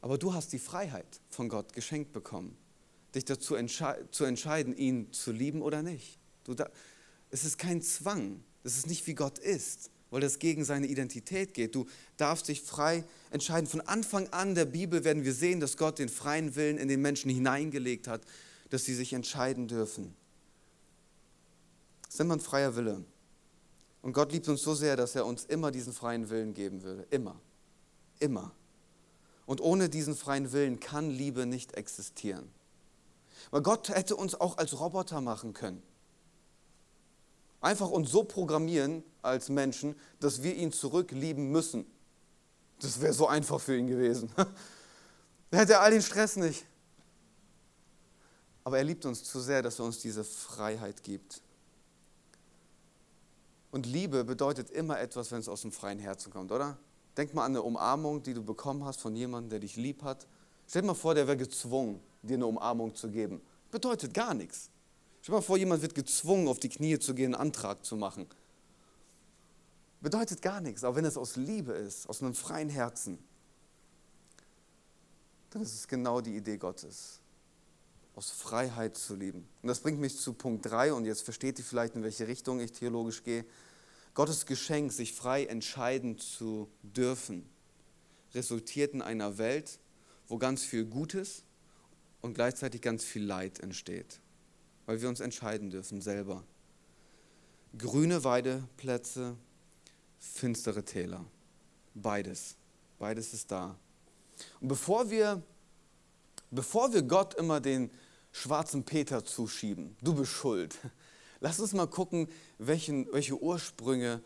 Aber 0.00 0.18
du 0.18 0.34
hast 0.34 0.52
die 0.52 0.60
Freiheit 0.60 1.20
von 1.30 1.48
Gott 1.48 1.72
geschenkt 1.72 2.12
bekommen, 2.12 2.56
dich 3.16 3.24
dazu 3.24 3.56
entsche 3.56 4.06
zu 4.12 4.24
entscheiden, 4.24 4.76
ihn 4.76 5.12
zu 5.12 5.32
lieben 5.32 5.62
oder 5.62 5.82
nicht. 5.82 6.20
Da 6.44 6.70
es 7.30 7.44
ist 7.44 7.58
kein 7.58 7.82
Zwang, 7.82 8.44
es 8.62 8.76
ist 8.76 8.86
nicht 8.86 9.06
wie 9.08 9.14
Gott 9.14 9.40
ist 9.40 9.90
weil 10.10 10.20
das 10.20 10.38
gegen 10.38 10.64
seine 10.64 10.86
Identität 10.86 11.54
geht. 11.54 11.74
Du 11.74 11.86
darfst 12.16 12.48
dich 12.48 12.62
frei 12.62 13.04
entscheiden. 13.30 13.68
Von 13.68 13.80
Anfang 13.82 14.28
an 14.28 14.54
der 14.54 14.64
Bibel 14.64 15.04
werden 15.04 15.24
wir 15.24 15.34
sehen, 15.34 15.60
dass 15.60 15.76
Gott 15.76 15.98
den 15.98 16.08
freien 16.08 16.56
Willen 16.56 16.78
in 16.78 16.88
den 16.88 17.02
Menschen 17.02 17.30
hineingelegt 17.30 18.08
hat, 18.08 18.22
dass 18.70 18.84
sie 18.84 18.94
sich 18.94 19.12
entscheiden 19.12 19.68
dürfen. 19.68 20.14
Das 22.02 22.14
ist 22.14 22.20
immer 22.20 22.36
ein 22.36 22.40
freier 22.40 22.74
Wille. 22.76 23.04
Und 24.00 24.12
Gott 24.12 24.32
liebt 24.32 24.48
uns 24.48 24.62
so 24.62 24.74
sehr, 24.74 24.96
dass 24.96 25.14
er 25.14 25.26
uns 25.26 25.44
immer 25.44 25.70
diesen 25.70 25.92
freien 25.92 26.30
Willen 26.30 26.54
geben 26.54 26.82
würde. 26.82 27.06
Immer. 27.10 27.38
Immer. 28.20 28.52
Und 29.44 29.60
ohne 29.60 29.88
diesen 29.88 30.14
freien 30.14 30.52
Willen 30.52 30.80
kann 30.80 31.10
Liebe 31.10 31.46
nicht 31.46 31.74
existieren. 31.74 32.48
Weil 33.50 33.62
Gott 33.62 33.88
hätte 33.88 34.16
uns 34.16 34.34
auch 34.34 34.58
als 34.58 34.78
Roboter 34.78 35.20
machen 35.20 35.52
können. 35.52 35.82
Einfach 37.60 37.90
uns 37.90 38.10
so 38.10 38.24
programmieren 38.24 39.02
als 39.22 39.48
Menschen, 39.48 39.96
dass 40.20 40.42
wir 40.42 40.54
ihn 40.54 40.72
zurücklieben 40.72 41.50
müssen. 41.50 41.86
Das 42.80 43.00
wäre 43.00 43.12
so 43.12 43.26
einfach 43.26 43.60
für 43.60 43.76
ihn 43.76 43.86
gewesen. 43.86 44.30
Da 45.50 45.56
hätte 45.56 45.72
er 45.72 45.80
all 45.80 45.92
den 45.92 46.02
Stress 46.02 46.36
nicht. 46.36 46.66
Aber 48.64 48.76
er 48.76 48.84
liebt 48.84 49.06
uns 49.06 49.24
zu 49.24 49.40
sehr, 49.40 49.62
dass 49.62 49.78
er 49.78 49.86
uns 49.86 49.98
diese 49.98 50.24
Freiheit 50.24 51.02
gibt. 51.02 51.40
Und 53.70 53.86
Liebe 53.86 54.24
bedeutet 54.24 54.70
immer 54.70 55.00
etwas, 55.00 55.30
wenn 55.32 55.40
es 55.40 55.48
aus 55.48 55.62
dem 55.62 55.72
freien 55.72 55.98
Herzen 55.98 56.30
kommt, 56.30 56.52
oder? 56.52 56.76
Denk 57.16 57.32
mal 57.32 57.46
an 57.46 57.52
eine 57.52 57.62
Umarmung, 57.62 58.22
die 58.22 58.34
du 58.34 58.42
bekommen 58.42 58.84
hast 58.84 59.00
von 59.00 59.16
jemandem, 59.16 59.48
der 59.48 59.60
dich 59.60 59.76
lieb 59.76 60.02
hat. 60.02 60.26
Stell 60.66 60.82
dir 60.82 60.88
mal 60.88 60.94
vor, 60.94 61.14
der 61.14 61.26
wäre 61.26 61.38
gezwungen, 61.38 62.00
dir 62.22 62.34
eine 62.34 62.46
Umarmung 62.46 62.94
zu 62.94 63.08
geben. 63.08 63.40
Bedeutet 63.70 64.12
gar 64.12 64.34
nichts. 64.34 64.70
Stell 65.28 65.34
dir 65.34 65.40
mal 65.40 65.46
vor, 65.46 65.58
jemand 65.58 65.82
wird 65.82 65.94
gezwungen, 65.94 66.48
auf 66.48 66.58
die 66.58 66.70
Knie 66.70 66.98
zu 66.98 67.14
gehen, 67.14 67.34
einen 67.34 67.48
Antrag 67.48 67.84
zu 67.84 67.96
machen. 67.96 68.26
Bedeutet 70.00 70.40
gar 70.40 70.62
nichts, 70.62 70.84
aber 70.84 70.96
wenn 70.96 71.04
es 71.04 71.18
aus 71.18 71.36
Liebe 71.36 71.72
ist, 71.72 72.08
aus 72.08 72.22
einem 72.22 72.34
freien 72.34 72.70
Herzen, 72.70 73.18
dann 75.50 75.60
ist 75.60 75.74
es 75.74 75.86
genau 75.86 76.22
die 76.22 76.34
Idee 76.34 76.56
Gottes, 76.56 77.20
aus 78.14 78.30
Freiheit 78.30 78.96
zu 78.96 79.16
lieben. 79.16 79.46
Und 79.60 79.68
das 79.68 79.80
bringt 79.80 80.00
mich 80.00 80.16
zu 80.16 80.32
Punkt 80.32 80.64
3 80.64 80.94
und 80.94 81.04
jetzt 81.04 81.20
versteht 81.20 81.58
ihr 81.58 81.64
vielleicht, 81.66 81.94
in 81.94 82.02
welche 82.02 82.26
Richtung 82.26 82.58
ich 82.58 82.72
theologisch 82.72 83.22
gehe. 83.22 83.44
Gottes 84.14 84.46
Geschenk, 84.46 84.94
sich 84.94 85.12
frei 85.12 85.44
entscheiden 85.44 86.16
zu 86.16 86.70
dürfen, 86.82 87.46
resultiert 88.32 88.94
in 88.94 89.02
einer 89.02 89.36
Welt, 89.36 89.78
wo 90.26 90.38
ganz 90.38 90.62
viel 90.62 90.86
Gutes 90.86 91.42
und 92.22 92.32
gleichzeitig 92.32 92.80
ganz 92.80 93.04
viel 93.04 93.26
Leid 93.26 93.60
entsteht 93.60 94.22
weil 94.88 95.02
wir 95.02 95.10
uns 95.10 95.20
entscheiden 95.20 95.68
dürfen 95.68 96.00
selber. 96.00 96.42
Grüne 97.76 98.24
Weideplätze, 98.24 99.36
finstere 100.18 100.82
Täler. 100.82 101.26
Beides. 101.92 102.56
Beides 102.98 103.34
ist 103.34 103.50
da. 103.50 103.76
Und 104.62 104.68
bevor 104.68 105.10
wir, 105.10 105.42
bevor 106.50 106.90
wir 106.94 107.02
Gott 107.02 107.34
immer 107.34 107.60
den 107.60 107.90
schwarzen 108.32 108.82
Peter 108.82 109.22
zuschieben, 109.22 109.94
du 110.00 110.14
bist 110.14 110.32
schuld, 110.32 110.78
lass 111.40 111.60
uns 111.60 111.74
mal 111.74 111.86
gucken, 111.86 112.26
welchen, 112.56 113.12
welche 113.12 113.38
Ursprünge 113.38 114.22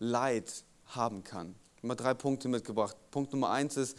Leid 0.00 0.64
haben 0.84 1.24
kann. 1.24 1.54
Ich 1.72 1.78
habe 1.78 1.86
mal 1.86 1.94
drei 1.94 2.12
Punkte 2.12 2.48
mitgebracht. 2.48 2.94
Punkt 3.10 3.32
Nummer 3.32 3.52
eins 3.52 3.78
ist, 3.78 3.96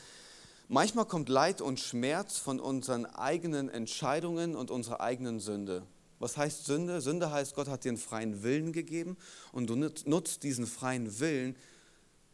manchmal 0.67 1.05
kommt 1.05 1.29
Leid 1.29 1.61
und 1.61 1.79
Schmerz 1.79 2.37
von 2.37 2.59
unseren 2.59 3.07
eigenen 3.07 3.69
Entscheidungen 3.69 4.55
und 4.55 4.69
unserer 4.69 5.01
eigenen 5.01 5.39
Sünde. 5.39 5.81
Was 6.19 6.37
heißt 6.37 6.65
Sünde? 6.65 7.01
Sünde 7.01 7.31
heißt, 7.31 7.55
Gott 7.55 7.67
hat 7.67 7.83
dir 7.83 7.89
einen 7.89 7.97
freien 7.97 8.43
Willen 8.43 8.71
gegeben 8.71 9.17
und 9.51 9.69
du 9.69 9.75
nutzt 9.75 10.43
diesen 10.43 10.65
freien 10.65 11.19
Willen 11.19 11.55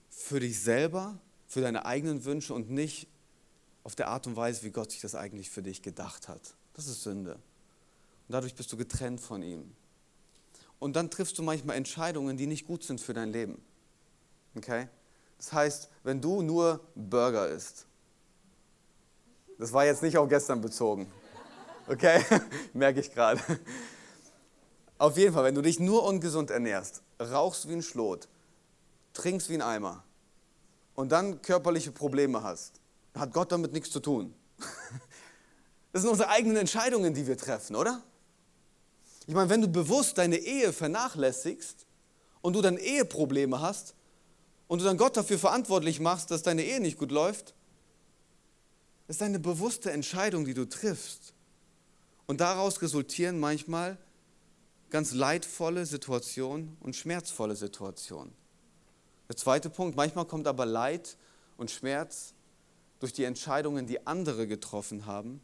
für 0.10 0.40
dich 0.40 0.60
selber, 0.62 1.20
für 1.48 1.62
deine 1.62 1.86
eigenen 1.86 2.24
Wünsche 2.26 2.54
und 2.54 2.70
nicht 2.70 3.08
auf 3.84 3.96
der 3.96 4.08
Art 4.10 4.28
und 4.28 4.36
Weise, 4.36 4.64
wie 4.64 4.72
Gott 4.72 4.92
sich 4.92 5.02
das 5.02 5.16
eigentlich 5.16 5.50
für 5.50 5.64
dich 5.64 5.82
gedacht 5.82 6.28
hat. 6.28 6.54
Das 6.74 6.88
ist 6.88 7.02
Sünde. 7.02 7.34
Und 7.34 8.34
dadurch 8.34 8.56
bist 8.56 8.72
du 8.72 8.78
getrennt 8.78 9.20
von 9.20 9.42
ihm. 9.42 9.72
Und 10.80 10.96
dann 10.96 11.10
triffst 11.10 11.38
du 11.38 11.44
manchmal 11.44 11.76
Entscheidungen, 11.76 12.38
die 12.38 12.48
nicht 12.48 12.66
gut 12.66 12.84
sind 12.84 13.02
für 13.02 13.14
dein 13.14 13.32
Leben. 13.32 13.62
Okay? 14.56 14.88
Das 15.38 15.54
heißt, 15.54 15.90
wenn 16.04 16.22
du 16.22 16.42
nur 16.42 16.82
Burger 16.96 17.48
isst, 17.50 17.86
das 19.58 19.74
war 19.74 19.86
jetzt 19.86 20.02
nicht 20.02 20.18
auf 20.18 20.28
gestern 20.30 20.62
bezogen, 20.62 21.12
Okay, 21.92 22.24
merke 22.74 23.02
ich 23.02 23.12
gerade. 23.12 23.42
Auf 24.98 25.18
jeden 25.18 25.34
Fall, 25.34 25.44
wenn 25.44 25.56
du 25.56 25.62
dich 25.62 25.78
nur 25.78 26.06
ungesund 26.06 26.50
ernährst, 26.50 27.02
rauchst 27.20 27.68
wie 27.68 27.74
ein 27.74 27.82
Schlot, 27.82 28.30
trinkst 29.12 29.50
wie 29.50 29.56
ein 29.56 29.62
Eimer 29.62 30.02
und 30.96 31.12
dann 31.12 31.42
körperliche 31.42 31.92
Probleme 31.92 32.44
hast, 32.44 32.80
hat 33.14 33.34
Gott 33.34 33.52
damit 33.52 33.74
nichts 33.74 33.92
zu 33.92 34.00
tun. 34.00 34.34
Das 35.94 36.04
sind 36.04 36.12
unsere 36.12 36.30
eigenen 36.30 36.56
Entscheidungen, 36.56 37.14
die 37.14 37.28
wir 37.28 37.36
treffen, 37.36 37.76
oder? 37.76 38.02
Ich 39.28 39.34
meine, 39.34 39.50
wenn 39.50 39.60
du 39.60 39.68
bewusst 39.68 40.18
deine 40.18 40.38
Ehe 40.38 40.72
vernachlässigst 40.72 41.86
und 42.40 42.54
du 42.54 42.62
dann 42.62 42.78
Eheprobleme 42.78 43.60
hast 43.60 43.94
und 44.70 44.80
du 44.80 44.86
dann 44.86 44.96
Gott 44.96 45.18
dafür 45.18 45.38
verantwortlich 45.38 46.00
machst, 46.00 46.32
dass 46.32 46.44
deine 46.44 46.64
Ehe 46.64 46.80
nicht 46.80 46.98
gut 46.98 47.12
läuft, 47.12 47.56
ist 49.10 49.22
eine 49.22 49.38
bewusste 49.38 49.92
Entscheidung, 49.92 50.46
die 50.46 50.54
du 50.54 50.64
triffst. 50.64 51.34
Und 52.32 52.40
daraus 52.40 52.82
resultieren 52.82 53.42
manchmal 53.42 53.98
ganz 54.90 55.12
leidvolle 55.12 55.86
Situationen 55.86 56.78
und 56.80 56.96
schmerzvolle 56.96 57.58
Situationen. 57.58 58.34
Der 59.28 59.36
zweite 59.36 59.70
Punkt, 59.70 59.98
manchmal 59.98 60.24
kommt 60.24 60.48
aber 60.48 60.66
Leid 60.66 61.18
und 61.58 61.72
Schmerz 61.72 62.34
durch 63.02 63.12
die 63.12 63.26
Entscheidungen, 63.26 63.86
die 63.86 64.08
andere 64.08 64.48
getroffen 64.48 65.06
haben 65.06 65.42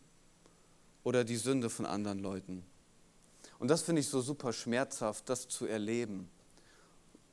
oder 1.04 1.26
die 1.26 1.36
Sünde 1.36 1.70
von 1.70 1.86
anderen 1.86 2.20
Leuten. 2.20 2.66
Und 3.60 3.68
das 3.68 3.82
finde 3.82 4.00
ich 4.00 4.08
so 4.08 4.22
super 4.22 4.54
schmerzhaft, 4.54 5.28
das 5.28 5.50
zu 5.50 5.66
erleben. 5.66 6.30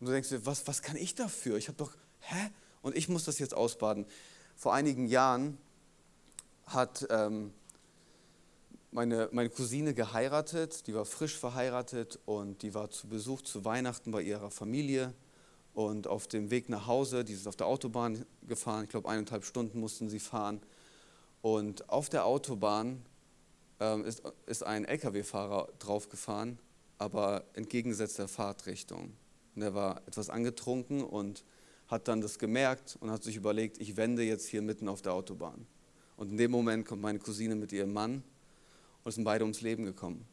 Und 0.01 0.07
du 0.09 0.13
denkst 0.15 0.31
dir, 0.31 0.45
was, 0.45 0.67
was 0.67 0.83
kann 0.83 0.97
ich 0.97 1.15
dafür? 1.15 1.59
Ich 1.59 1.69
habe 1.69 1.79
doch, 1.79 1.93
hä? 2.23 2.51
Und 2.83 2.97
ich 2.97 3.09
muss 3.09 3.23
das 3.23 3.39
jetzt 3.39 3.55
ausbaden. 3.55 4.05
Vor 4.57 4.75
einigen 4.75 5.07
Jahren 5.07 5.59
hat 6.67 7.07
ähm, 7.09 7.53
meine, 8.95 9.29
meine 9.33 9.51
Cousine 9.51 9.93
geheiratet, 9.93 10.87
die 10.87 10.95
war 10.95 11.05
frisch 11.05 11.37
verheiratet 11.37 12.21
und 12.27 12.63
die 12.63 12.75
war 12.75 12.91
zu 12.91 13.09
Besuch 13.09 13.43
zu 13.43 13.65
Weihnachten 13.65 14.13
bei 14.13 14.23
ihrer 14.23 14.51
Familie. 14.51 15.13
Und 15.75 16.07
auf 16.07 16.29
dem 16.29 16.53
Weg 16.53 16.69
nach 16.69 16.87
Hause, 16.87 17.25
die 17.25 17.33
ist 17.33 17.49
auf 17.49 17.57
der 17.57 17.67
Autobahn 17.67 18.25
gefahren, 18.47 18.85
ich 18.85 18.91
glaube 18.91 19.09
eineinhalb 19.09 19.45
Stunden 19.45 19.81
mussten 19.81 20.09
sie 20.09 20.21
fahren. 20.21 20.61
Und 21.43 21.89
auf 21.91 22.09
der 22.09 22.25
Autobahn 22.25 23.05
ähm, 23.81 24.05
ist, 24.05 24.23
ist 24.47 24.63
ein 24.63 24.85
Lkw-Fahrer 24.85 25.71
draufgefahren, 25.81 26.61
aber 26.97 27.45
entgegengesetzter 27.55 28.29
Fahrtrichtung. 28.29 29.13
Und 29.57 29.63
er 29.63 29.75
war 29.75 30.03
etwas 30.07 30.31
angetrunken 30.31 31.03
und 31.03 31.45
hat 31.89 32.07
dann 32.07 32.21
das 32.21 32.39
gemerkt 32.39 32.97
und 33.01 33.11
hat 33.11 33.25
sich 33.25 33.35
überlegt, 33.35 33.79
ich 33.79 33.97
wende 33.97 34.23
jetzt 34.23 34.47
hier 34.47 34.63
mitten 34.63 34.89
auf 34.89 35.03
der 35.03 35.15
Autobahn. 35.15 35.67
Und 36.17 36.31
in 36.31 36.37
dem 36.37 36.53
Moment 36.53 36.87
kommt 36.87 37.03
meine 37.03 37.19
Cousine 37.19 37.57
mit 37.57 37.73
ihrem 37.73 37.93
Mann 37.93 38.23
und 39.05 39.13
sind 39.13 39.25
beide 39.25 39.45
ums 39.45 39.61
Leben 39.61 39.85
gekommen. 39.85 40.27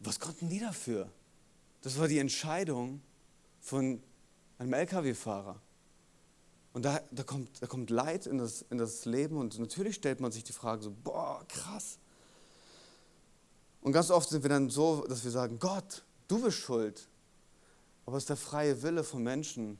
Was 0.00 0.20
konnten 0.20 0.48
die 0.48 0.60
dafür? 0.60 1.10
Das 1.82 1.98
war 1.98 2.08
die 2.08 2.18
Entscheidung 2.18 3.00
von 3.60 4.02
einem 4.58 4.72
Lkw-Fahrer. 4.72 5.60
Und 6.72 6.84
da, 6.84 7.00
da, 7.10 7.22
kommt, 7.22 7.62
da 7.62 7.66
kommt 7.66 7.90
Leid 7.90 8.26
in 8.26 8.38
das, 8.38 8.62
in 8.70 8.78
das 8.78 9.04
Leben 9.04 9.36
und 9.36 9.58
natürlich 9.58 9.96
stellt 9.96 10.20
man 10.20 10.32
sich 10.32 10.42
die 10.44 10.52
Frage 10.52 10.82
so, 10.82 10.92
boah, 11.04 11.44
krass. 11.48 11.98
Und 13.80 13.92
ganz 13.92 14.10
oft 14.10 14.28
sind 14.28 14.42
wir 14.42 14.50
dann 14.50 14.70
so, 14.70 15.06
dass 15.06 15.22
wir 15.24 15.30
sagen, 15.30 15.58
Gott, 15.58 16.02
du 16.26 16.42
bist 16.42 16.58
schuld. 16.58 17.06
Aber 18.06 18.16
es 18.16 18.24
ist 18.24 18.30
der 18.30 18.36
freie 18.36 18.82
Wille 18.82 19.04
von 19.04 19.22
Menschen, 19.22 19.78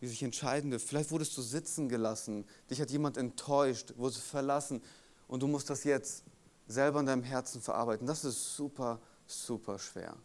die 0.00 0.08
sich 0.08 0.22
entscheiden 0.22 0.70
dürfen. 0.70 0.88
Vielleicht 0.88 1.10
wurdest 1.10 1.36
du 1.36 1.42
sitzen 1.42 1.88
gelassen, 1.88 2.44
dich 2.70 2.80
hat 2.80 2.90
jemand 2.90 3.16
enttäuscht, 3.16 3.94
wurdest 3.96 4.22
verlassen 4.22 4.82
und 5.30 5.40
du 5.40 5.46
musst 5.46 5.70
das 5.70 5.84
jetzt 5.84 6.24
selber 6.66 6.98
in 6.98 7.06
deinem 7.06 7.22
Herzen 7.22 7.62
verarbeiten. 7.62 8.04
Das 8.04 8.24
ist 8.24 8.56
super, 8.56 9.00
super 9.26 9.78
schwer. 9.78 10.16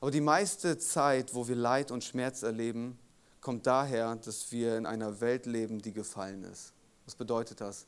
Aber 0.00 0.10
die 0.10 0.20
meiste 0.20 0.76
Zeit, 0.78 1.32
wo 1.32 1.46
wir 1.46 1.54
Leid 1.54 1.92
und 1.92 2.02
Schmerz 2.02 2.42
erleben, 2.42 2.98
kommt 3.40 3.66
daher, 3.68 4.16
dass 4.16 4.50
wir 4.50 4.76
in 4.76 4.84
einer 4.84 5.20
Welt 5.20 5.46
leben, 5.46 5.80
die 5.80 5.92
gefallen 5.92 6.42
ist. 6.42 6.72
Was 7.04 7.14
bedeutet 7.14 7.60
das? 7.60 7.86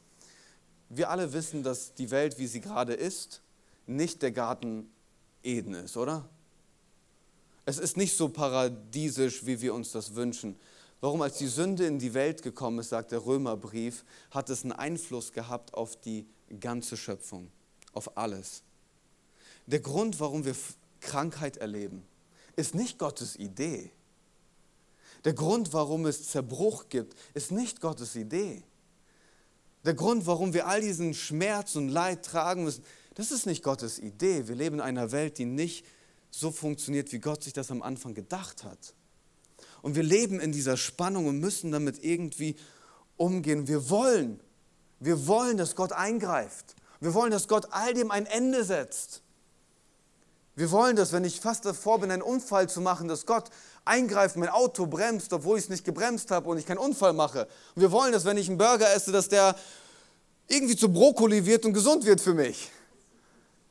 Wir 0.88 1.10
alle 1.10 1.32
wissen, 1.32 1.64
dass 1.64 1.92
die 1.92 2.12
Welt, 2.12 2.38
wie 2.38 2.46
sie 2.46 2.60
gerade 2.60 2.94
ist, 2.94 3.42
nicht 3.86 4.22
der 4.22 4.30
Garten 4.30 4.88
Eden 5.42 5.74
ist, 5.74 5.96
oder? 5.96 6.28
Es 7.64 7.78
ist 7.78 7.96
nicht 7.96 8.16
so 8.16 8.28
paradiesisch, 8.28 9.44
wie 9.44 9.60
wir 9.60 9.74
uns 9.74 9.90
das 9.90 10.14
wünschen. 10.14 10.56
Warum? 11.06 11.22
Als 11.22 11.38
die 11.38 11.46
Sünde 11.46 11.86
in 11.86 12.00
die 12.00 12.14
Welt 12.14 12.42
gekommen 12.42 12.80
ist, 12.80 12.88
sagt 12.88 13.12
der 13.12 13.24
Römerbrief, 13.24 14.04
hat 14.32 14.50
es 14.50 14.64
einen 14.64 14.72
Einfluss 14.72 15.32
gehabt 15.32 15.72
auf 15.72 15.94
die 16.00 16.26
ganze 16.58 16.96
Schöpfung, 16.96 17.48
auf 17.92 18.16
alles. 18.16 18.64
Der 19.66 19.78
Grund, 19.78 20.18
warum 20.18 20.44
wir 20.44 20.56
Krankheit 20.98 21.58
erleben, 21.58 22.04
ist 22.56 22.74
nicht 22.74 22.98
Gottes 22.98 23.36
Idee. 23.36 23.92
Der 25.24 25.32
Grund, 25.32 25.72
warum 25.72 26.06
es 26.06 26.28
Zerbruch 26.28 26.88
gibt, 26.88 27.14
ist 27.34 27.52
nicht 27.52 27.80
Gottes 27.80 28.16
Idee. 28.16 28.64
Der 29.84 29.94
Grund, 29.94 30.26
warum 30.26 30.54
wir 30.54 30.66
all 30.66 30.80
diesen 30.80 31.14
Schmerz 31.14 31.76
und 31.76 31.88
Leid 31.88 32.24
tragen 32.24 32.64
müssen, 32.64 32.82
das 33.14 33.30
ist 33.30 33.46
nicht 33.46 33.62
Gottes 33.62 34.00
Idee. 34.00 34.48
Wir 34.48 34.56
leben 34.56 34.74
in 34.74 34.80
einer 34.80 35.12
Welt, 35.12 35.38
die 35.38 35.44
nicht 35.44 35.86
so 36.32 36.50
funktioniert, 36.50 37.12
wie 37.12 37.20
Gott 37.20 37.44
sich 37.44 37.52
das 37.52 37.70
am 37.70 37.82
Anfang 37.82 38.12
gedacht 38.12 38.64
hat. 38.64 38.95
Und 39.86 39.94
wir 39.94 40.02
leben 40.02 40.40
in 40.40 40.50
dieser 40.50 40.76
Spannung 40.76 41.28
und 41.28 41.38
müssen 41.38 41.70
damit 41.70 42.02
irgendwie 42.02 42.56
umgehen. 43.16 43.68
Wir 43.68 43.88
wollen, 43.88 44.40
wir 44.98 45.28
wollen, 45.28 45.58
dass 45.58 45.76
Gott 45.76 45.92
eingreift. 45.92 46.74
Wir 46.98 47.14
wollen, 47.14 47.30
dass 47.30 47.46
Gott 47.46 47.68
all 47.70 47.94
dem 47.94 48.10
ein 48.10 48.26
Ende 48.26 48.64
setzt. 48.64 49.22
Wir 50.56 50.72
wollen 50.72 50.96
das, 50.96 51.12
wenn 51.12 51.22
ich 51.22 51.40
fast 51.40 51.66
davor 51.66 52.00
bin, 52.00 52.10
einen 52.10 52.22
Unfall 52.22 52.68
zu 52.68 52.80
machen, 52.80 53.06
dass 53.06 53.26
Gott 53.26 53.48
eingreift, 53.84 54.34
mein 54.34 54.48
Auto 54.48 54.86
bremst, 54.86 55.32
obwohl 55.32 55.56
ich 55.56 55.66
es 55.66 55.70
nicht 55.70 55.84
gebremst 55.84 56.32
habe 56.32 56.48
und 56.48 56.58
ich 56.58 56.66
keinen 56.66 56.78
Unfall 56.78 57.12
mache. 57.12 57.46
Und 57.76 57.82
wir 57.82 57.92
wollen 57.92 58.10
das, 58.10 58.24
wenn 58.24 58.38
ich 58.38 58.48
einen 58.48 58.58
Burger 58.58 58.92
esse, 58.92 59.12
dass 59.12 59.28
der 59.28 59.54
irgendwie 60.48 60.74
zu 60.74 60.92
Brokkoli 60.92 61.46
wird 61.46 61.64
und 61.64 61.74
gesund 61.74 62.04
wird 62.06 62.20
für 62.20 62.34
mich. 62.34 62.72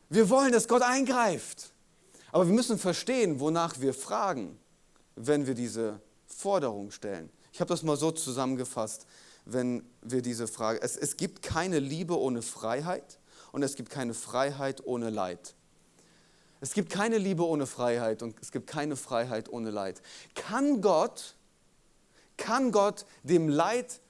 Wir 0.09 0.29
wollen, 0.29 0.53
dass 0.53 0.69
Gott 0.69 0.81
eingreift. 0.81 1.73
Aber 2.31 2.47
wir 2.47 2.53
müssen 2.53 2.79
verstehen, 2.79 3.41
wonach 3.41 3.81
wir 3.81 3.93
fragen, 3.93 4.57
wenn 5.17 5.45
wir 5.45 5.55
diese 5.55 5.99
Forderung 6.35 6.91
stellen. 6.91 7.29
Ich 7.53 7.61
habe 7.61 7.69
das 7.69 7.83
mal 7.83 7.95
so 7.95 8.11
zusammengefasst, 8.11 9.07
wenn 9.45 9.87
wir 10.01 10.21
diese 10.21 10.47
Frage. 10.47 10.81
Es, 10.81 10.97
es 10.97 11.15
gibt 11.15 11.41
keine 11.41 11.79
Liebe 11.79 12.19
ohne 12.19 12.41
Freiheit 12.41 13.19
und 13.51 13.63
es 13.63 13.75
gibt 13.75 13.89
keine 13.89 14.13
Freiheit 14.13 14.85
ohne 14.85 15.09
Leid. 15.09 15.55
Es 16.59 16.73
gibt 16.73 16.89
keine 16.91 17.17
Liebe 17.17 17.45
ohne 17.45 17.67
Freiheit 17.67 18.21
und 18.21 18.35
es 18.41 18.51
gibt 18.51 18.67
keine 18.67 18.95
Freiheit 18.95 19.49
ohne 19.49 19.71
Leid. 19.71 20.01
Kann 20.33 20.81
Gott, 20.81 21.35
kann 22.37 22.71
Gott 22.71 23.05
dem 23.23 23.47
Leid 23.47 24.01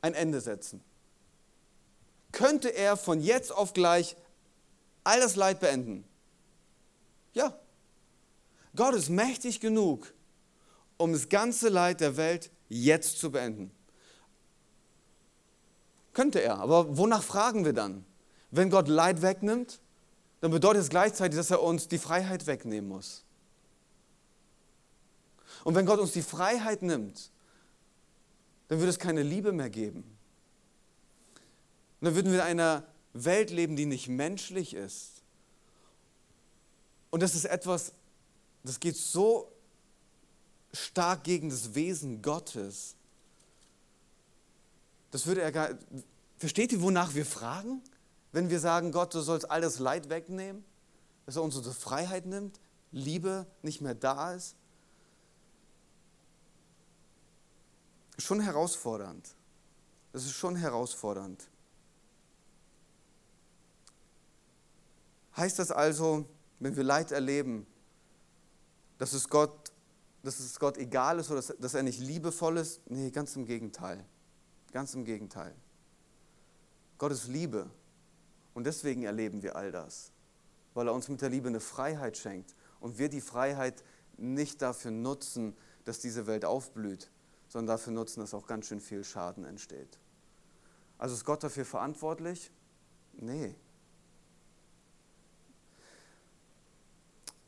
ein 0.00 0.14
Ende 0.14 0.40
setzen? 0.40 0.82
Könnte 2.32 2.70
er 2.70 2.96
von 2.96 3.20
jetzt 3.20 3.52
auf 3.52 3.72
gleich 3.72 4.16
all 5.04 5.20
das 5.20 5.36
Leid 5.36 5.60
beenden? 5.60 6.04
Ja, 7.34 7.56
Gott 8.74 8.94
ist 8.94 9.10
mächtig 9.10 9.60
genug, 9.60 10.12
um 10.98 11.12
das 11.12 11.28
ganze 11.28 11.68
Leid 11.68 12.00
der 12.00 12.16
Welt 12.16 12.50
jetzt 12.68 13.18
zu 13.18 13.30
beenden. 13.30 13.70
Könnte 16.12 16.42
er, 16.42 16.58
aber 16.58 16.96
wonach 16.98 17.22
fragen 17.22 17.64
wir 17.64 17.72
dann? 17.72 18.04
Wenn 18.50 18.70
Gott 18.70 18.88
Leid 18.88 19.22
wegnimmt, 19.22 19.80
dann 20.40 20.50
bedeutet 20.50 20.82
es 20.82 20.90
gleichzeitig, 20.90 21.36
dass 21.36 21.50
er 21.50 21.62
uns 21.62 21.88
die 21.88 21.98
Freiheit 21.98 22.46
wegnehmen 22.46 22.88
muss. 22.88 23.24
Und 25.64 25.74
wenn 25.74 25.86
Gott 25.86 25.98
uns 25.98 26.12
die 26.12 26.22
Freiheit 26.22 26.82
nimmt, 26.82 27.30
dann 28.68 28.78
würde 28.78 28.90
es 28.90 28.98
keine 28.98 29.22
Liebe 29.22 29.52
mehr 29.52 29.70
geben. 29.70 30.18
Und 32.00 32.04
dann 32.06 32.14
würden 32.14 32.32
wir 32.32 32.40
in 32.40 32.46
einer 32.46 32.84
Welt 33.12 33.50
leben, 33.50 33.76
die 33.76 33.86
nicht 33.86 34.08
menschlich 34.08 34.74
ist. 34.74 35.22
Und 37.10 37.22
das 37.22 37.34
ist 37.34 37.46
etwas, 37.46 37.92
das 38.62 38.78
geht 38.78 38.96
so 38.96 39.50
stark 40.72 41.24
gegen 41.24 41.50
das 41.50 41.74
Wesen 41.74 42.22
Gottes. 42.22 42.96
Das 45.10 45.26
würde 45.26 45.42
er 45.42 45.52
gar. 45.52 45.70
Versteht 46.36 46.72
ihr, 46.72 46.82
wonach 46.82 47.14
wir 47.14 47.26
fragen? 47.26 47.82
Wenn 48.32 48.50
wir 48.50 48.60
sagen, 48.60 48.92
Gott, 48.92 49.14
du 49.14 49.20
sollst 49.20 49.50
all 49.50 49.60
das 49.60 49.78
Leid 49.78 50.10
wegnehmen, 50.10 50.64
dass 51.26 51.36
er 51.36 51.42
uns 51.42 51.56
unsere 51.56 51.74
Freiheit 51.74 52.26
nimmt, 52.26 52.60
Liebe 52.92 53.46
nicht 53.62 53.80
mehr 53.80 53.94
da 53.94 54.34
ist. 54.34 54.56
Schon 58.18 58.40
herausfordernd. 58.40 59.34
Das 60.12 60.24
ist 60.24 60.32
schon 60.32 60.56
herausfordernd. 60.56 61.48
Heißt 65.36 65.58
das 65.58 65.70
also, 65.70 66.24
wenn 66.58 66.76
wir 66.76 66.82
Leid 66.82 67.12
erleben, 67.12 67.66
dass 68.98 69.12
es 69.12 69.28
Gott, 69.28 69.67
dass 70.22 70.40
es 70.40 70.58
Gott 70.58 70.76
egal 70.78 71.18
ist 71.18 71.30
oder 71.30 71.42
dass 71.42 71.74
er 71.74 71.82
nicht 71.82 72.00
liebevoll 72.00 72.58
ist. 72.58 72.80
Nee, 72.90 73.10
ganz 73.10 73.36
im 73.36 73.44
Gegenteil. 73.44 74.04
Ganz 74.72 74.94
im 74.94 75.04
Gegenteil. 75.04 75.54
Gott 76.98 77.12
ist 77.12 77.28
Liebe. 77.28 77.70
Und 78.54 78.64
deswegen 78.64 79.04
erleben 79.04 79.42
wir 79.42 79.56
all 79.56 79.70
das. 79.70 80.10
Weil 80.74 80.88
er 80.88 80.94
uns 80.94 81.08
mit 81.08 81.22
der 81.22 81.30
Liebe 81.30 81.48
eine 81.48 81.60
Freiheit 81.60 82.16
schenkt. 82.16 82.54
Und 82.80 82.98
wir 82.98 83.08
die 83.08 83.20
Freiheit 83.20 83.84
nicht 84.16 84.60
dafür 84.62 84.90
nutzen, 84.90 85.56
dass 85.84 86.00
diese 86.00 86.26
Welt 86.26 86.44
aufblüht, 86.44 87.10
sondern 87.48 87.76
dafür 87.76 87.92
nutzen, 87.92 88.20
dass 88.20 88.34
auch 88.34 88.46
ganz 88.46 88.66
schön 88.66 88.80
viel 88.80 89.04
Schaden 89.04 89.44
entsteht. 89.44 89.98
Also 90.98 91.14
ist 91.14 91.24
Gott 91.24 91.42
dafür 91.42 91.64
verantwortlich? 91.64 92.50
Nee, 93.14 93.54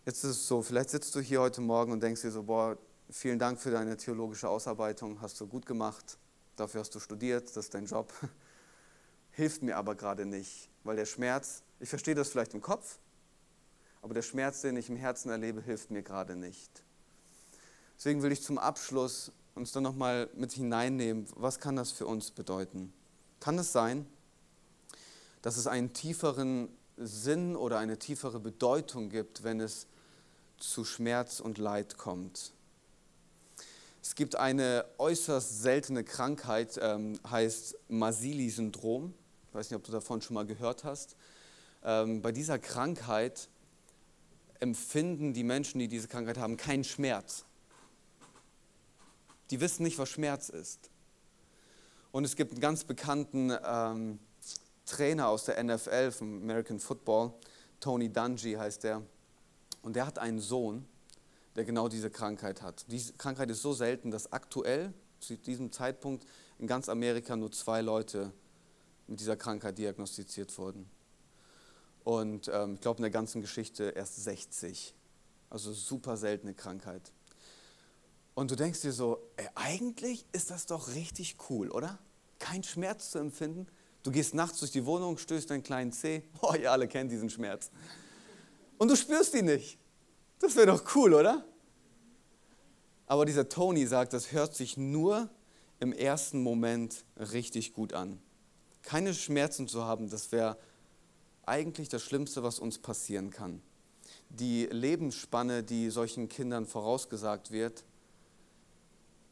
Jetzt 0.06 0.24
ist 0.24 0.30
es 0.30 0.48
so, 0.48 0.62
vielleicht 0.62 0.88
sitzt 0.88 1.14
du 1.14 1.20
hier 1.20 1.42
heute 1.42 1.60
Morgen 1.60 1.92
und 1.92 2.02
denkst 2.02 2.22
dir 2.22 2.30
so, 2.30 2.44
boah, 2.44 2.78
vielen 3.10 3.38
Dank 3.38 3.60
für 3.60 3.70
deine 3.70 3.98
theologische 3.98 4.48
Ausarbeitung, 4.48 5.20
hast 5.20 5.38
du 5.38 5.46
gut 5.46 5.66
gemacht, 5.66 6.16
dafür 6.56 6.80
hast 6.80 6.94
du 6.94 7.00
studiert, 7.00 7.48
das 7.48 7.66
ist 7.66 7.74
dein 7.74 7.84
Job. 7.84 8.10
Hilft 9.32 9.62
mir 9.62 9.76
aber 9.76 9.94
gerade 9.94 10.24
nicht, 10.24 10.70
weil 10.84 10.96
der 10.96 11.04
Schmerz, 11.04 11.62
ich 11.80 11.90
verstehe 11.90 12.14
das 12.14 12.30
vielleicht 12.30 12.54
im 12.54 12.62
Kopf, 12.62 12.98
aber 14.00 14.14
der 14.14 14.22
Schmerz, 14.22 14.62
den 14.62 14.78
ich 14.78 14.88
im 14.88 14.96
Herzen 14.96 15.28
erlebe, 15.28 15.60
hilft 15.60 15.90
mir 15.90 16.02
gerade 16.02 16.34
nicht. 16.34 16.82
Deswegen 17.98 18.22
will 18.22 18.32
ich 18.32 18.42
zum 18.42 18.56
Abschluss 18.56 19.32
uns 19.54 19.72
dann 19.72 19.82
nochmal 19.82 20.30
mit 20.34 20.52
hineinnehmen, 20.52 21.26
was 21.36 21.60
kann 21.60 21.76
das 21.76 21.90
für 21.90 22.06
uns 22.06 22.30
bedeuten? 22.30 22.94
Kann 23.38 23.58
es 23.58 23.72
sein, 23.72 24.06
dass 25.42 25.58
es 25.58 25.66
einen 25.66 25.92
tieferen 25.92 26.70
Sinn 27.00 27.56
oder 27.56 27.78
eine 27.78 27.98
tiefere 27.98 28.40
Bedeutung 28.40 29.08
gibt, 29.08 29.42
wenn 29.42 29.60
es 29.60 29.86
zu 30.58 30.84
Schmerz 30.84 31.40
und 31.40 31.58
Leid 31.58 31.96
kommt. 31.96 32.52
Es 34.02 34.14
gibt 34.14 34.36
eine 34.36 34.84
äußerst 34.98 35.62
seltene 35.62 36.04
Krankheit, 36.04 36.78
ähm, 36.80 37.18
heißt 37.28 37.76
Masili-Syndrom. 37.88 39.14
Ich 39.48 39.54
weiß 39.54 39.70
nicht, 39.70 39.76
ob 39.76 39.84
du 39.84 39.92
davon 39.92 40.22
schon 40.22 40.34
mal 40.34 40.46
gehört 40.46 40.84
hast. 40.84 41.16
Ähm, 41.82 42.22
bei 42.22 42.32
dieser 42.32 42.58
Krankheit 42.58 43.48
empfinden 44.58 45.32
die 45.32 45.44
Menschen, 45.44 45.78
die 45.78 45.88
diese 45.88 46.08
Krankheit 46.08 46.38
haben, 46.38 46.56
keinen 46.56 46.84
Schmerz. 46.84 47.44
Die 49.50 49.60
wissen 49.60 49.82
nicht, 49.82 49.98
was 49.98 50.08
Schmerz 50.08 50.50
ist. 50.50 50.90
Und 52.12 52.24
es 52.24 52.36
gibt 52.36 52.52
einen 52.52 52.60
ganz 52.60 52.84
bekannten 52.84 53.52
ähm, 53.64 54.18
Trainer 54.90 55.28
aus 55.28 55.44
der 55.44 55.62
NFL, 55.62 56.10
vom 56.10 56.42
American 56.42 56.80
Football, 56.80 57.32
Tony 57.78 58.12
Dungy 58.12 58.54
heißt 58.54 58.84
der. 58.84 59.02
Und 59.82 59.94
der 59.94 60.04
hat 60.06 60.18
einen 60.18 60.40
Sohn, 60.40 60.84
der 61.54 61.64
genau 61.64 61.88
diese 61.88 62.10
Krankheit 62.10 62.60
hat. 62.60 62.84
Diese 62.88 63.12
Krankheit 63.14 63.50
ist 63.50 63.62
so 63.62 63.72
selten, 63.72 64.10
dass 64.10 64.32
aktuell 64.32 64.92
zu 65.20 65.36
diesem 65.36 65.70
Zeitpunkt 65.70 66.26
in 66.58 66.66
ganz 66.66 66.88
Amerika 66.88 67.36
nur 67.36 67.52
zwei 67.52 67.80
Leute 67.80 68.32
mit 69.06 69.20
dieser 69.20 69.36
Krankheit 69.36 69.78
diagnostiziert 69.78 70.56
wurden. 70.58 70.90
Und 72.02 72.50
ähm, 72.52 72.74
ich 72.74 72.80
glaube 72.80 72.98
in 72.98 73.02
der 73.02 73.10
ganzen 73.10 73.40
Geschichte 73.40 73.90
erst 73.90 74.16
60. 74.16 74.94
Also 75.50 75.72
super 75.72 76.16
seltene 76.16 76.54
Krankheit. 76.54 77.12
Und 78.34 78.50
du 78.50 78.56
denkst 78.56 78.80
dir 78.80 78.92
so, 78.92 79.22
ey, 79.36 79.48
eigentlich 79.54 80.26
ist 80.32 80.50
das 80.50 80.66
doch 80.66 80.94
richtig 80.94 81.36
cool, 81.48 81.70
oder? 81.70 81.98
Kein 82.38 82.62
Schmerz 82.62 83.10
zu 83.10 83.18
empfinden. 83.18 83.66
Du 84.02 84.10
gehst 84.10 84.34
nachts 84.34 84.60
durch 84.60 84.70
die 84.70 84.86
Wohnung, 84.86 85.18
stößt 85.18 85.50
deinen 85.50 85.62
kleinen 85.62 85.92
Zeh. 85.92 86.22
Boah, 86.40 86.56
ihr 86.56 86.72
alle 86.72 86.88
kennt 86.88 87.10
diesen 87.12 87.28
Schmerz. 87.28 87.70
Und 88.78 88.88
du 88.88 88.96
spürst 88.96 89.34
ihn 89.34 89.44
nicht. 89.44 89.78
Das 90.38 90.56
wäre 90.56 90.68
doch 90.68 90.94
cool, 90.94 91.12
oder? 91.12 91.44
Aber 93.06 93.26
dieser 93.26 93.48
Tony 93.48 93.86
sagt, 93.86 94.12
das 94.12 94.32
hört 94.32 94.54
sich 94.54 94.76
nur 94.76 95.28
im 95.80 95.92
ersten 95.92 96.42
Moment 96.42 97.04
richtig 97.16 97.72
gut 97.74 97.92
an. 97.92 98.20
Keine 98.82 99.12
Schmerzen 99.12 99.68
zu 99.68 99.84
haben, 99.84 100.08
das 100.08 100.32
wäre 100.32 100.56
eigentlich 101.44 101.88
das 101.88 102.02
Schlimmste, 102.02 102.42
was 102.42 102.58
uns 102.58 102.78
passieren 102.78 103.30
kann. 103.30 103.60
Die 104.28 104.66
Lebensspanne, 104.66 105.62
die 105.62 105.90
solchen 105.90 106.28
Kindern 106.28 106.66
vorausgesagt 106.66 107.50
wird, 107.50 107.84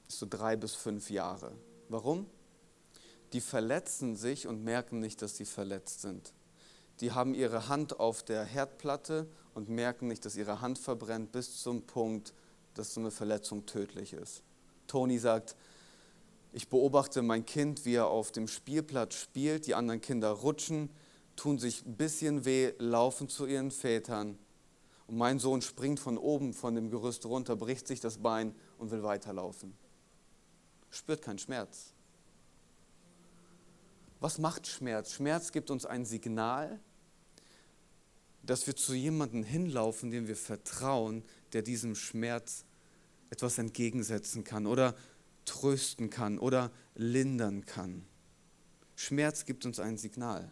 ist 0.09 0.19
so 0.19 0.27
drei 0.29 0.57
bis 0.57 0.75
fünf 0.75 1.11
Jahre. 1.11 1.53
Warum? 1.89 2.27
Die 3.33 3.41
verletzen 3.41 4.17
sich 4.17 4.47
und 4.47 4.65
merken 4.65 5.01
nicht, 5.01 5.23
dass 5.23 5.37
sie 5.37 5.45
verletzt 5.45 6.01
sind. 6.01 6.33
Die 7.01 7.13
haben 7.13 7.35
ihre 7.35 7.69
Hand 7.69 8.01
auf 8.01 8.23
der 8.23 8.45
Herdplatte 8.45 9.27
und 9.55 9.69
merken 9.69 10.09
nicht, 10.09 10.25
dass 10.25 10.37
ihre 10.37 10.61
Hand 10.61 10.79
verbrennt, 10.79 11.33
bis 11.33 11.63
zum 11.63 11.83
Punkt, 11.83 12.35
dass 12.75 12.95
so 12.95 13.01
eine 13.01 13.11
Verletzung 13.11 13.67
tödlich 13.67 14.13
ist. 14.13 14.43
Toni 14.87 15.19
sagt, 15.19 15.57
ich 16.53 16.69
beobachte 16.69 17.23
mein 17.23 17.45
Kind, 17.45 17.85
wie 17.85 17.95
er 17.95 18.07
auf 18.07 18.33
dem 18.33 18.49
Spielplatz 18.49 19.15
spielt, 19.15 19.67
die 19.67 19.75
anderen 19.75 20.01
Kinder 20.01 20.31
rutschen, 20.31 20.91
tun 21.37 21.59
sich 21.59 21.85
ein 21.85 21.97
bisschen 21.97 22.45
weh, 22.45 22.73
laufen 22.79 23.29
zu 23.29 23.47
ihren 23.47 23.71
Vätern. 23.71 24.39
Und 25.07 25.17
mein 25.17 25.39
Sohn 25.39 25.63
springt 25.63 26.01
von 26.01 26.19
oben 26.19 26.53
von 26.53 26.75
dem 26.75 26.91
Gerüst 26.91 27.27
runter, 27.27 27.55
bricht 27.55 27.87
sich 27.87 28.01
das 28.01 28.19
Bein 28.19 28.55
und 28.79 28.91
will 28.91 29.03
weiterlaufen 29.03 29.75
spürt 30.91 31.23
keinen 31.23 31.39
Schmerz. 31.39 31.93
Was 34.21 34.39
macht 34.39 34.67
Schmerz? 34.67 35.13
Schmerz 35.13 35.53
gibt 35.53 35.71
uns 35.71 35.87
ein 35.87 36.05
Signal, 36.05 36.81
dass 38.43 38.67
wir 38.67 38.75
zu 38.75 38.95
jemandem 38.95 39.45
hinlaufen, 39.45 40.11
dem 40.11 40.27
wir 40.27 40.37
vertrauen, 40.37 41.23
der 41.53 41.63
diesem 41.63 41.95
Schmerz 41.95 42.65
etwas 43.31 43.59
entgegensetzen 43.59 44.43
kann 44.43 44.67
oder 44.67 44.97
trösten 45.45 46.11
kann 46.11 46.39
oder 46.39 46.71
lindern 46.95 47.65
kann. 47.65 48.05
Schmerz 48.97 49.45
gibt 49.45 49.65
uns 49.65 49.79
ein 49.79 49.97
Signal. 49.97 50.51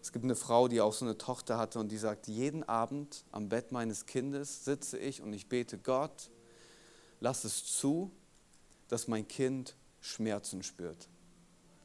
Es 0.00 0.12
gibt 0.12 0.24
eine 0.24 0.36
Frau, 0.36 0.68
die 0.68 0.80
auch 0.80 0.92
so 0.92 1.04
eine 1.04 1.18
Tochter 1.18 1.58
hatte 1.58 1.80
und 1.80 1.90
die 1.90 1.98
sagt, 1.98 2.28
jeden 2.28 2.62
Abend 2.62 3.24
am 3.32 3.48
Bett 3.48 3.72
meines 3.72 4.06
Kindes 4.06 4.64
sitze 4.64 4.98
ich 4.98 5.20
und 5.20 5.32
ich 5.32 5.48
bete 5.48 5.78
Gott, 5.78 6.30
lass 7.18 7.42
es 7.42 7.64
zu, 7.64 8.12
dass 8.86 9.08
mein 9.08 9.26
Kind 9.26 9.74
Schmerzen 10.00 10.62
spürt. 10.62 11.08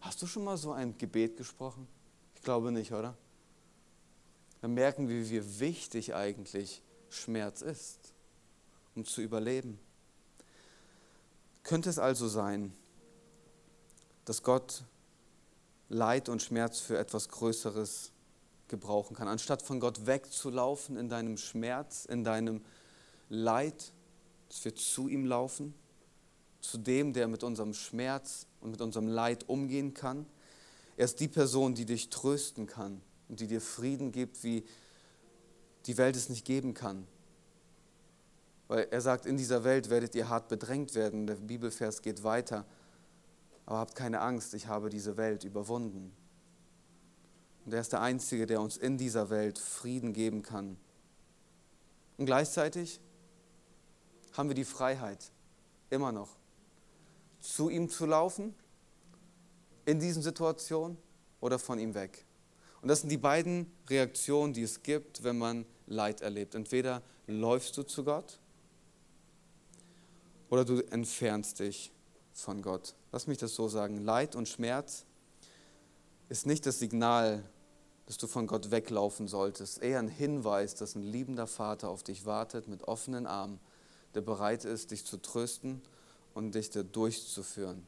Hast 0.01 0.21
du 0.21 0.27
schon 0.27 0.43
mal 0.43 0.57
so 0.57 0.71
ein 0.71 0.97
Gebet 0.97 1.37
gesprochen? 1.37 1.87
Ich 2.35 2.41
glaube 2.41 2.71
nicht, 2.71 2.91
oder? 2.91 3.15
Dann 4.61 4.73
merken 4.73 5.07
wir, 5.07 5.29
wie 5.29 5.59
wichtig 5.59 6.15
eigentlich 6.15 6.81
Schmerz 7.09 7.61
ist, 7.61 8.13
um 8.95 9.05
zu 9.05 9.21
überleben. 9.21 9.79
Könnte 11.63 11.89
es 11.89 11.99
also 11.99 12.27
sein, 12.27 12.73
dass 14.25 14.41
Gott 14.41 14.83
Leid 15.89 16.29
und 16.29 16.41
Schmerz 16.41 16.79
für 16.79 16.97
etwas 16.97 17.29
Größeres 17.29 18.11
gebrauchen 18.67 19.15
kann? 19.15 19.27
Anstatt 19.27 19.61
von 19.61 19.79
Gott 19.79 20.07
wegzulaufen 20.07 20.97
in 20.97 21.09
deinem 21.09 21.37
Schmerz, 21.37 22.05
in 22.05 22.23
deinem 22.23 22.65
Leid, 23.29 23.93
dass 24.49 24.65
wir 24.65 24.75
zu 24.75 25.07
ihm 25.07 25.25
laufen, 25.25 25.75
zu 26.61 26.77
dem, 26.77 27.13
der 27.13 27.27
mit 27.27 27.43
unserem 27.43 27.73
Schmerz 27.73 28.47
und 28.61 28.71
mit 28.71 28.81
unserem 28.81 29.07
Leid 29.07 29.49
umgehen 29.49 29.93
kann. 29.93 30.25
Er 30.97 31.05
ist 31.05 31.19
die 31.19 31.27
Person, 31.27 31.73
die 31.73 31.85
dich 31.85 32.09
trösten 32.09 32.67
kann 32.67 33.01
und 33.27 33.39
die 33.39 33.47
dir 33.47 33.61
Frieden 33.61 34.11
gibt, 34.11 34.43
wie 34.43 34.63
die 35.85 35.97
Welt 35.97 36.15
es 36.15 36.29
nicht 36.29 36.45
geben 36.45 36.73
kann. 36.73 37.07
Weil 38.67 38.87
er 38.91 39.01
sagt, 39.01 39.25
in 39.25 39.37
dieser 39.37 39.63
Welt 39.63 39.89
werdet 39.89 40.15
ihr 40.15 40.29
hart 40.29 40.47
bedrängt 40.47 40.95
werden. 40.95 41.27
Der 41.27 41.35
Bibelvers 41.35 42.01
geht 42.01 42.23
weiter. 42.23 42.65
Aber 43.65 43.79
habt 43.79 43.95
keine 43.95 44.21
Angst, 44.21 44.53
ich 44.53 44.67
habe 44.67 44.89
diese 44.89 45.17
Welt 45.17 45.43
überwunden. 45.43 46.13
Und 47.65 47.73
er 47.73 47.81
ist 47.81 47.93
der 47.93 48.01
Einzige, 48.01 48.45
der 48.45 48.61
uns 48.61 48.77
in 48.77 48.97
dieser 48.97 49.29
Welt 49.29 49.59
Frieden 49.59 50.13
geben 50.13 50.41
kann. 50.41 50.77
Und 52.17 52.25
gleichzeitig 52.25 52.99
haben 54.33 54.49
wir 54.49 54.55
die 54.55 54.65
Freiheit, 54.65 55.31
immer 55.89 56.11
noch, 56.11 56.37
zu 57.41 57.69
ihm 57.69 57.89
zu 57.89 58.05
laufen, 58.05 58.55
in 59.85 59.99
diesen 59.99 60.21
Situationen 60.21 60.97
oder 61.39 61.59
von 61.59 61.79
ihm 61.79 61.93
weg. 61.93 62.25
Und 62.81 62.87
das 62.87 63.01
sind 63.01 63.09
die 63.09 63.17
beiden 63.17 63.71
Reaktionen, 63.89 64.53
die 64.53 64.63
es 64.63 64.83
gibt, 64.83 65.23
wenn 65.23 65.37
man 65.37 65.65
Leid 65.87 66.21
erlebt. 66.21 66.55
Entweder 66.55 67.01
läufst 67.27 67.77
du 67.77 67.83
zu 67.83 68.03
Gott 68.03 68.39
oder 70.49 70.65
du 70.65 70.79
entfernst 70.91 71.59
dich 71.59 71.91
von 72.33 72.61
Gott. 72.61 72.95
Lass 73.11 73.27
mich 73.27 73.37
das 73.37 73.55
so 73.55 73.67
sagen. 73.67 74.03
Leid 74.03 74.35
und 74.35 74.47
Schmerz 74.47 75.05
ist 76.29 76.45
nicht 76.45 76.65
das 76.65 76.79
Signal, 76.79 77.43
dass 78.05 78.17
du 78.17 78.27
von 78.27 78.47
Gott 78.47 78.71
weglaufen 78.71 79.27
solltest. 79.27 79.81
Eher 79.81 79.99
ein 79.99 80.07
Hinweis, 80.07 80.75
dass 80.75 80.95
ein 80.95 81.03
liebender 81.03 81.47
Vater 81.47 81.89
auf 81.89 82.03
dich 82.03 82.25
wartet 82.25 82.67
mit 82.67 82.83
offenen 82.83 83.27
Armen 83.27 83.59
der 84.13 84.21
bereit 84.21 84.65
ist, 84.65 84.91
dich 84.91 85.05
zu 85.05 85.17
trösten 85.17 85.81
und 86.33 86.55
dich 86.55 86.69
da 86.69 86.83
durchzuführen. 86.83 87.85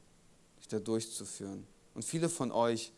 Dich 0.59 0.67
da 0.67 0.79
durchzuführen. 0.79 1.65
Und 1.93 2.03
viele 2.03 2.29
von 2.29 2.51
euch, 2.51 2.91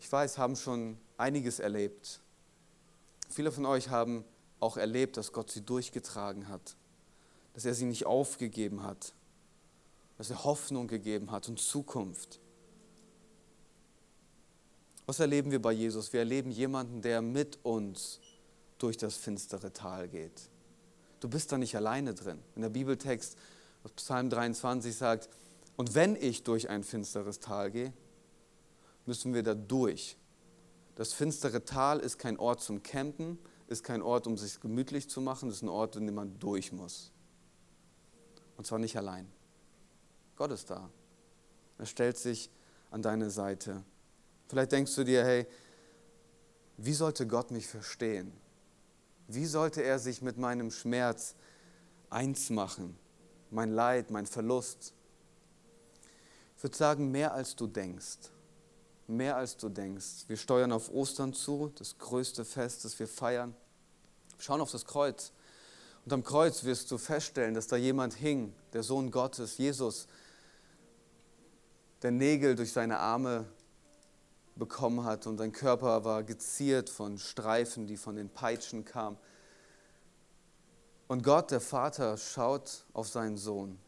ich 0.00 0.10
weiß, 0.10 0.38
haben 0.38 0.56
schon 0.56 0.98
einiges 1.16 1.58
erlebt. 1.58 2.20
Viele 3.28 3.52
von 3.52 3.66
euch 3.66 3.90
haben 3.90 4.24
auch 4.60 4.76
erlebt, 4.76 5.16
dass 5.16 5.32
Gott 5.32 5.50
sie 5.50 5.62
durchgetragen 5.62 6.48
hat, 6.48 6.76
dass 7.54 7.64
er 7.64 7.74
sie 7.74 7.84
nicht 7.84 8.06
aufgegeben 8.06 8.82
hat, 8.82 9.12
dass 10.16 10.30
er 10.30 10.44
Hoffnung 10.44 10.88
gegeben 10.88 11.30
hat 11.30 11.48
und 11.48 11.60
Zukunft. 11.60 12.40
Was 15.06 15.20
erleben 15.20 15.50
wir 15.50 15.62
bei 15.62 15.72
Jesus? 15.72 16.12
Wir 16.12 16.20
erleben 16.20 16.50
jemanden, 16.50 17.00
der 17.00 17.22
mit 17.22 17.58
uns 17.62 18.20
durch 18.78 18.96
das 18.96 19.16
finstere 19.16 19.72
Tal 19.72 20.08
geht. 20.08 20.50
Du 21.20 21.28
bist 21.28 21.50
da 21.50 21.58
nicht 21.58 21.74
alleine 21.76 22.14
drin. 22.14 22.38
In 22.54 22.62
der 22.62 22.68
Bibeltext 22.68 23.36
Psalm 23.96 24.30
23 24.30 24.94
sagt, 24.94 25.28
und 25.76 25.94
wenn 25.94 26.16
ich 26.16 26.42
durch 26.42 26.68
ein 26.68 26.82
finsteres 26.82 27.40
Tal 27.40 27.70
gehe, 27.70 27.92
müssen 29.06 29.32
wir 29.32 29.42
da 29.42 29.54
durch. 29.54 30.16
Das 30.96 31.12
finstere 31.12 31.64
Tal 31.64 32.00
ist 32.00 32.18
kein 32.18 32.38
Ort 32.38 32.60
zum 32.60 32.82
Campen, 32.82 33.38
ist 33.68 33.84
kein 33.84 34.02
Ort, 34.02 34.26
um 34.26 34.36
sich 34.36 34.60
gemütlich 34.60 35.08
zu 35.08 35.20
machen, 35.20 35.50
ist 35.50 35.62
ein 35.62 35.68
Ort, 35.68 35.96
in 35.96 36.06
dem 36.06 36.16
man 36.16 36.38
durch 36.38 36.72
muss. 36.72 37.12
Und 38.56 38.66
zwar 38.66 38.80
nicht 38.80 38.96
allein. 38.96 39.30
Gott 40.36 40.50
ist 40.50 40.70
da. 40.70 40.90
Er 41.78 41.86
stellt 41.86 42.18
sich 42.18 42.50
an 42.90 43.02
deine 43.02 43.30
Seite. 43.30 43.84
Vielleicht 44.48 44.72
denkst 44.72 44.94
du 44.96 45.04
dir, 45.04 45.24
hey, 45.24 45.46
wie 46.76 46.94
sollte 46.94 47.26
Gott 47.26 47.50
mich 47.50 47.66
verstehen? 47.66 48.32
Wie 49.28 49.46
sollte 49.46 49.82
er 49.82 49.98
sich 49.98 50.22
mit 50.22 50.38
meinem 50.38 50.70
Schmerz 50.70 51.34
eins 52.10 52.50
machen? 52.50 52.98
Mein 53.50 53.72
Leid, 53.72 54.10
mein 54.10 54.26
Verlust? 54.26 54.92
Ich 56.56 56.62
würde 56.62 56.76
sagen, 56.76 57.10
mehr 57.10 57.32
als 57.32 57.56
du 57.56 57.66
denkst. 57.66 58.30
Mehr 59.06 59.36
als 59.36 59.56
du 59.56 59.68
denkst. 59.68 60.24
Wir 60.26 60.36
steuern 60.36 60.72
auf 60.72 60.90
Ostern 60.92 61.32
zu, 61.32 61.72
das 61.76 61.96
größte 61.98 62.44
Fest, 62.44 62.84
das 62.84 62.98
wir 62.98 63.08
feiern. 63.08 63.54
Schauen 64.38 64.60
auf 64.60 64.70
das 64.70 64.84
Kreuz. 64.84 65.32
Und 66.04 66.12
am 66.12 66.24
Kreuz 66.24 66.64
wirst 66.64 66.90
du 66.90 66.98
feststellen, 66.98 67.54
dass 67.54 67.66
da 67.66 67.76
jemand 67.76 68.14
hing, 68.14 68.54
der 68.72 68.82
Sohn 68.82 69.10
Gottes, 69.10 69.58
Jesus, 69.58 70.08
der 72.02 72.10
Nägel 72.10 72.54
durch 72.54 72.72
seine 72.72 72.98
Arme 72.98 73.46
bekommen 74.56 75.04
hat 75.04 75.26
und 75.26 75.38
sein 75.38 75.52
Körper 75.52 76.04
war 76.04 76.22
geziert 76.22 76.90
von 76.90 77.18
Streifen, 77.18 77.86
die 77.86 77.96
von 77.96 78.16
den 78.16 78.28
Peitschen 78.28 78.84
kamen. 78.84 79.16
Und 81.08 81.22
Gott, 81.22 81.50
der 81.50 81.60
Vater, 81.60 82.18
schaut 82.18 82.84
auf 82.92 83.08
seinen 83.08 83.38
Sohn. 83.38 83.78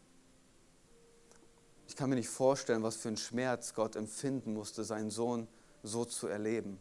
Ich 1.86 1.94
kann 1.94 2.08
mir 2.08 2.16
nicht 2.16 2.30
vorstellen, 2.30 2.82
was 2.82 2.96
für 2.96 3.08
einen 3.08 3.18
Schmerz 3.18 3.74
Gott 3.74 3.94
empfinden 3.94 4.54
musste, 4.54 4.84
seinen 4.84 5.10
Sohn 5.10 5.46
so 5.82 6.04
zu 6.04 6.28
erleben, 6.28 6.78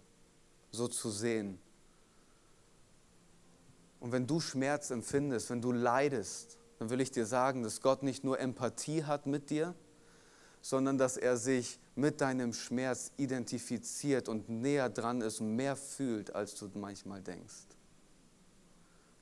so 0.71 0.87
zu 0.87 1.09
sehen. 1.09 1.59
Und 3.99 4.13
wenn 4.13 4.27
du 4.27 4.39
Schmerz 4.39 4.91
empfindest, 4.91 5.49
wenn 5.49 5.61
du 5.61 5.73
leidest, 5.73 6.57
dann 6.77 6.89
will 6.89 7.01
ich 7.01 7.11
dir 7.11 7.25
sagen, 7.25 7.63
dass 7.63 7.81
Gott 7.81 8.01
nicht 8.01 8.23
nur 8.23 8.39
Empathie 8.39 9.03
hat 9.03 9.25
mit 9.25 9.49
dir, 9.49 9.75
sondern 10.61 10.97
dass 10.97 11.17
er 11.17 11.35
sich 11.35 11.79
mit 11.95 12.21
deinem 12.21 12.53
Schmerz 12.53 13.11
identifiziert 13.17 14.29
und 14.29 14.47
näher 14.47 14.89
dran 14.89 15.19
ist 15.19 15.41
und 15.41 15.55
mehr 15.55 15.75
fühlt, 15.75 16.33
als 16.33 16.55
du 16.55 16.69
manchmal 16.75 17.21
denkst. 17.21 17.65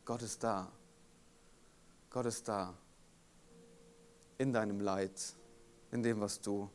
Gott 0.06 0.22
ist 0.22 0.44
da. 0.44 0.72
Gott 2.18 2.26
ist 2.26 2.48
da. 2.48 2.74
In 4.40 4.52
deinem 4.52 4.80
Leid, 4.80 5.36
in 5.92 6.02
dem, 6.02 6.20
was 6.20 6.42
du 6.42 6.68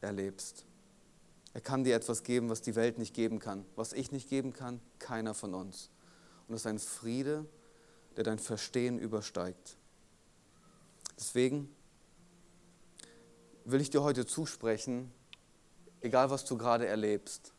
erlebst. 0.00 0.64
Er 1.52 1.60
kann 1.60 1.84
dir 1.84 1.94
etwas 1.94 2.22
geben, 2.22 2.48
was 2.48 2.62
die 2.62 2.74
Welt 2.76 2.96
nicht 2.96 3.12
geben 3.12 3.38
kann. 3.38 3.66
Was 3.76 3.92
ich 3.92 4.10
nicht 4.10 4.30
geben 4.30 4.54
kann, 4.54 4.80
keiner 4.98 5.34
von 5.34 5.52
uns. 5.52 5.90
Und 6.48 6.54
es 6.54 6.62
ist 6.62 6.66
ein 6.66 6.78
Friede, 6.78 7.44
der 8.16 8.24
dein 8.24 8.38
Verstehen 8.38 8.98
übersteigt. 8.98 9.76
Deswegen 11.18 11.68
will 13.66 13.82
ich 13.82 13.90
dir 13.90 14.02
heute 14.02 14.24
zusprechen, 14.24 15.12
egal 16.00 16.30
was 16.30 16.46
du 16.46 16.56
gerade 16.56 16.86
erlebst, 16.86 17.52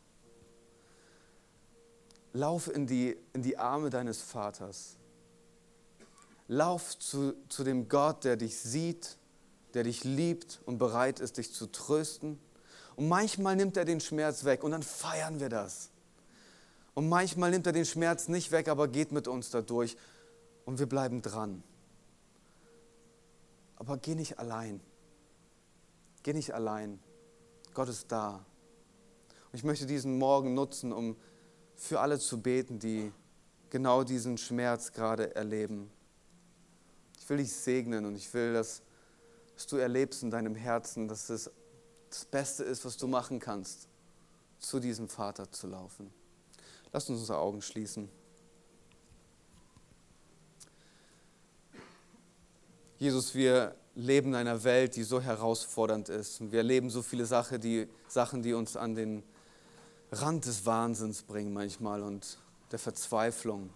lauf 2.32 2.66
in 2.66 2.88
die, 2.88 3.16
in 3.32 3.42
die 3.42 3.56
Arme 3.58 3.90
deines 3.90 4.22
Vaters. 4.22 4.97
Lauf 6.48 6.98
zu, 6.98 7.34
zu 7.48 7.62
dem 7.62 7.88
Gott, 7.88 8.24
der 8.24 8.36
dich 8.36 8.58
sieht, 8.58 9.18
der 9.74 9.84
dich 9.84 10.04
liebt 10.04 10.60
und 10.64 10.78
bereit 10.78 11.20
ist, 11.20 11.36
dich 11.36 11.52
zu 11.52 11.66
trösten. 11.66 12.40
Und 12.96 13.08
manchmal 13.08 13.54
nimmt 13.54 13.76
er 13.76 13.84
den 13.84 14.00
Schmerz 14.00 14.44
weg 14.44 14.64
und 14.64 14.72
dann 14.72 14.82
feiern 14.82 15.40
wir 15.40 15.50
das. 15.50 15.90
Und 16.94 17.08
manchmal 17.08 17.50
nimmt 17.50 17.66
er 17.66 17.72
den 17.72 17.84
Schmerz 17.84 18.28
nicht 18.28 18.50
weg, 18.50 18.66
aber 18.66 18.88
geht 18.88 19.12
mit 19.12 19.28
uns 19.28 19.50
dadurch 19.50 19.96
und 20.64 20.78
wir 20.78 20.86
bleiben 20.86 21.22
dran. 21.22 21.62
Aber 23.76 23.98
geh 23.98 24.14
nicht 24.14 24.38
allein. 24.38 24.80
Geh 26.24 26.32
nicht 26.32 26.54
allein. 26.54 26.98
Gott 27.74 27.88
ist 27.88 28.10
da. 28.10 28.44
Und 29.52 29.54
ich 29.54 29.64
möchte 29.64 29.86
diesen 29.86 30.18
Morgen 30.18 30.54
nutzen, 30.54 30.92
um 30.92 31.16
für 31.76 32.00
alle 32.00 32.18
zu 32.18 32.42
beten, 32.42 32.80
die 32.80 33.12
genau 33.70 34.02
diesen 34.02 34.36
Schmerz 34.36 34.92
gerade 34.92 35.36
erleben. 35.36 35.90
Ich 37.28 37.30
will 37.30 37.36
dich 37.44 37.52
segnen 37.52 38.06
und 38.06 38.16
ich 38.16 38.32
will, 38.32 38.54
dass, 38.54 38.80
dass 39.54 39.66
du 39.66 39.76
erlebst 39.76 40.22
in 40.22 40.30
deinem 40.30 40.54
Herzen, 40.54 41.08
dass 41.08 41.28
es 41.28 41.50
das 42.08 42.24
Beste 42.24 42.64
ist, 42.64 42.86
was 42.86 42.96
du 42.96 43.06
machen 43.06 43.38
kannst, 43.38 43.86
zu 44.58 44.80
diesem 44.80 45.10
Vater 45.10 45.52
zu 45.52 45.66
laufen. 45.66 46.10
Lass 46.90 47.10
uns 47.10 47.20
unsere 47.20 47.36
Augen 47.36 47.60
schließen. 47.60 48.08
Jesus, 52.96 53.34
wir 53.34 53.74
leben 53.94 54.30
in 54.30 54.36
einer 54.36 54.64
Welt, 54.64 54.96
die 54.96 55.02
so 55.02 55.20
herausfordernd 55.20 56.08
ist. 56.08 56.50
Wir 56.50 56.60
erleben 56.60 56.88
so 56.88 57.02
viele 57.02 57.26
Sachen 57.26 57.60
die, 57.60 57.88
Sachen, 58.08 58.42
die 58.42 58.54
uns 58.54 58.74
an 58.74 58.94
den 58.94 59.22
Rand 60.12 60.46
des 60.46 60.64
Wahnsinns 60.64 61.24
bringen 61.24 61.52
manchmal 61.52 62.02
und 62.02 62.38
der 62.72 62.78
Verzweiflung. 62.78 63.68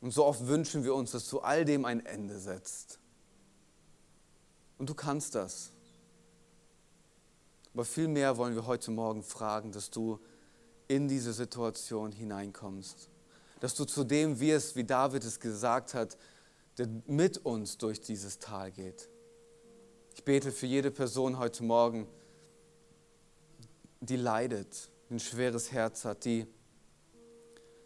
Und 0.00 0.12
so 0.12 0.24
oft 0.24 0.46
wünschen 0.46 0.84
wir 0.84 0.94
uns, 0.94 1.12
dass 1.12 1.28
du 1.28 1.40
all 1.40 1.64
dem 1.64 1.84
ein 1.84 2.04
Ende 2.04 2.38
setzt. 2.38 3.00
Und 4.78 4.90
du 4.90 4.94
kannst 4.94 5.34
das. 5.34 5.72
Aber 7.72 7.84
vielmehr 7.84 8.36
wollen 8.36 8.54
wir 8.54 8.66
heute 8.66 8.90
Morgen 8.90 9.22
fragen, 9.22 9.72
dass 9.72 9.90
du 9.90 10.18
in 10.88 11.08
diese 11.08 11.32
Situation 11.32 12.12
hineinkommst. 12.12 13.10
Dass 13.60 13.74
du 13.74 13.84
zu 13.84 14.04
dem 14.04 14.38
wirst, 14.38 14.76
wie 14.76 14.84
David 14.84 15.24
es 15.24 15.40
gesagt 15.40 15.94
hat, 15.94 16.16
der 16.78 16.88
mit 17.06 17.38
uns 17.38 17.78
durch 17.78 18.00
dieses 18.00 18.38
Tal 18.38 18.70
geht. 18.70 19.08
Ich 20.14 20.24
bete 20.24 20.52
für 20.52 20.66
jede 20.66 20.90
Person 20.90 21.38
heute 21.38 21.64
Morgen, 21.64 22.06
die 24.00 24.16
leidet, 24.16 24.90
ein 25.10 25.20
schweres 25.20 25.72
Herz 25.72 26.04
hat, 26.04 26.24
die 26.24 26.46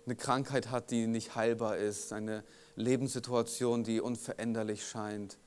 eine 0.07 0.17
Krankheit 0.17 0.71
hat, 0.71 0.91
die 0.91 1.07
nicht 1.07 1.35
heilbar 1.35 1.77
ist, 1.77 2.13
eine 2.13 2.45
Lebenssituation, 2.77 3.85
die 3.85 4.01
unveränderlich 4.01 4.87
scheint. 4.87 5.39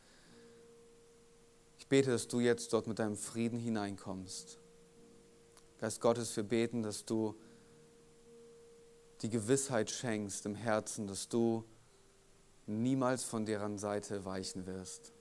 Ich 1.77 1.87
bete, 1.87 2.11
dass 2.11 2.27
du 2.27 2.39
jetzt 2.39 2.71
dort 2.73 2.87
mit 2.87 2.99
deinem 2.99 3.17
Frieden 3.17 3.59
hineinkommst. 3.59 4.59
Geist 5.79 5.99
Gottes, 5.99 6.35
wir 6.37 6.43
beten, 6.43 6.81
dass 6.83 7.03
du 7.05 7.35
die 9.21 9.29
Gewissheit 9.29 9.89
schenkst 9.89 10.45
im 10.45 10.55
Herzen, 10.55 11.07
dass 11.07 11.27
du 11.27 11.65
niemals 12.67 13.23
von 13.23 13.45
deren 13.45 13.77
Seite 13.77 14.25
weichen 14.25 14.65
wirst. 14.65 15.13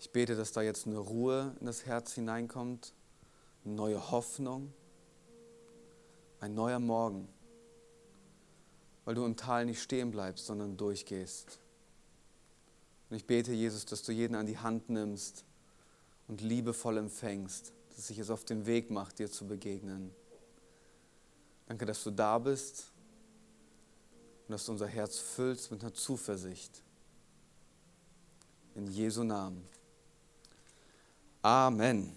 Ich 0.00 0.12
bete, 0.12 0.36
dass 0.36 0.52
da 0.52 0.62
jetzt 0.62 0.86
eine 0.86 0.98
Ruhe 0.98 1.56
in 1.58 1.66
das 1.66 1.86
Herz 1.86 2.12
hineinkommt, 2.12 2.94
eine 3.64 3.74
neue 3.74 4.10
Hoffnung, 4.10 4.72
ein 6.40 6.54
neuer 6.54 6.78
Morgen, 6.78 7.28
weil 9.04 9.14
du 9.14 9.24
im 9.24 9.36
Tal 9.36 9.64
nicht 9.66 9.82
stehen 9.82 10.10
bleibst, 10.10 10.46
sondern 10.46 10.76
durchgehst. 10.76 11.58
Und 13.10 13.16
ich 13.16 13.26
bete, 13.26 13.52
Jesus, 13.52 13.86
dass 13.86 14.02
du 14.02 14.12
jeden 14.12 14.34
an 14.34 14.46
die 14.46 14.58
Hand 14.58 14.90
nimmst 14.90 15.44
und 16.28 16.40
liebevoll 16.40 16.98
empfängst, 16.98 17.72
dass 17.96 18.08
sich 18.08 18.18
es 18.18 18.30
auf 18.30 18.44
den 18.44 18.66
Weg 18.66 18.90
macht, 18.90 19.18
dir 19.18 19.30
zu 19.30 19.46
begegnen. 19.46 20.14
Danke, 21.66 21.86
dass 21.86 22.04
du 22.04 22.10
da 22.10 22.38
bist 22.38 22.92
und 24.46 24.52
dass 24.52 24.66
du 24.66 24.72
unser 24.72 24.86
Herz 24.86 25.18
füllst 25.18 25.70
mit 25.70 25.82
einer 25.82 25.94
Zuversicht. 25.94 26.82
In 28.74 28.86
Jesu 28.86 29.24
Namen. 29.24 29.66
Amen. 31.42 32.16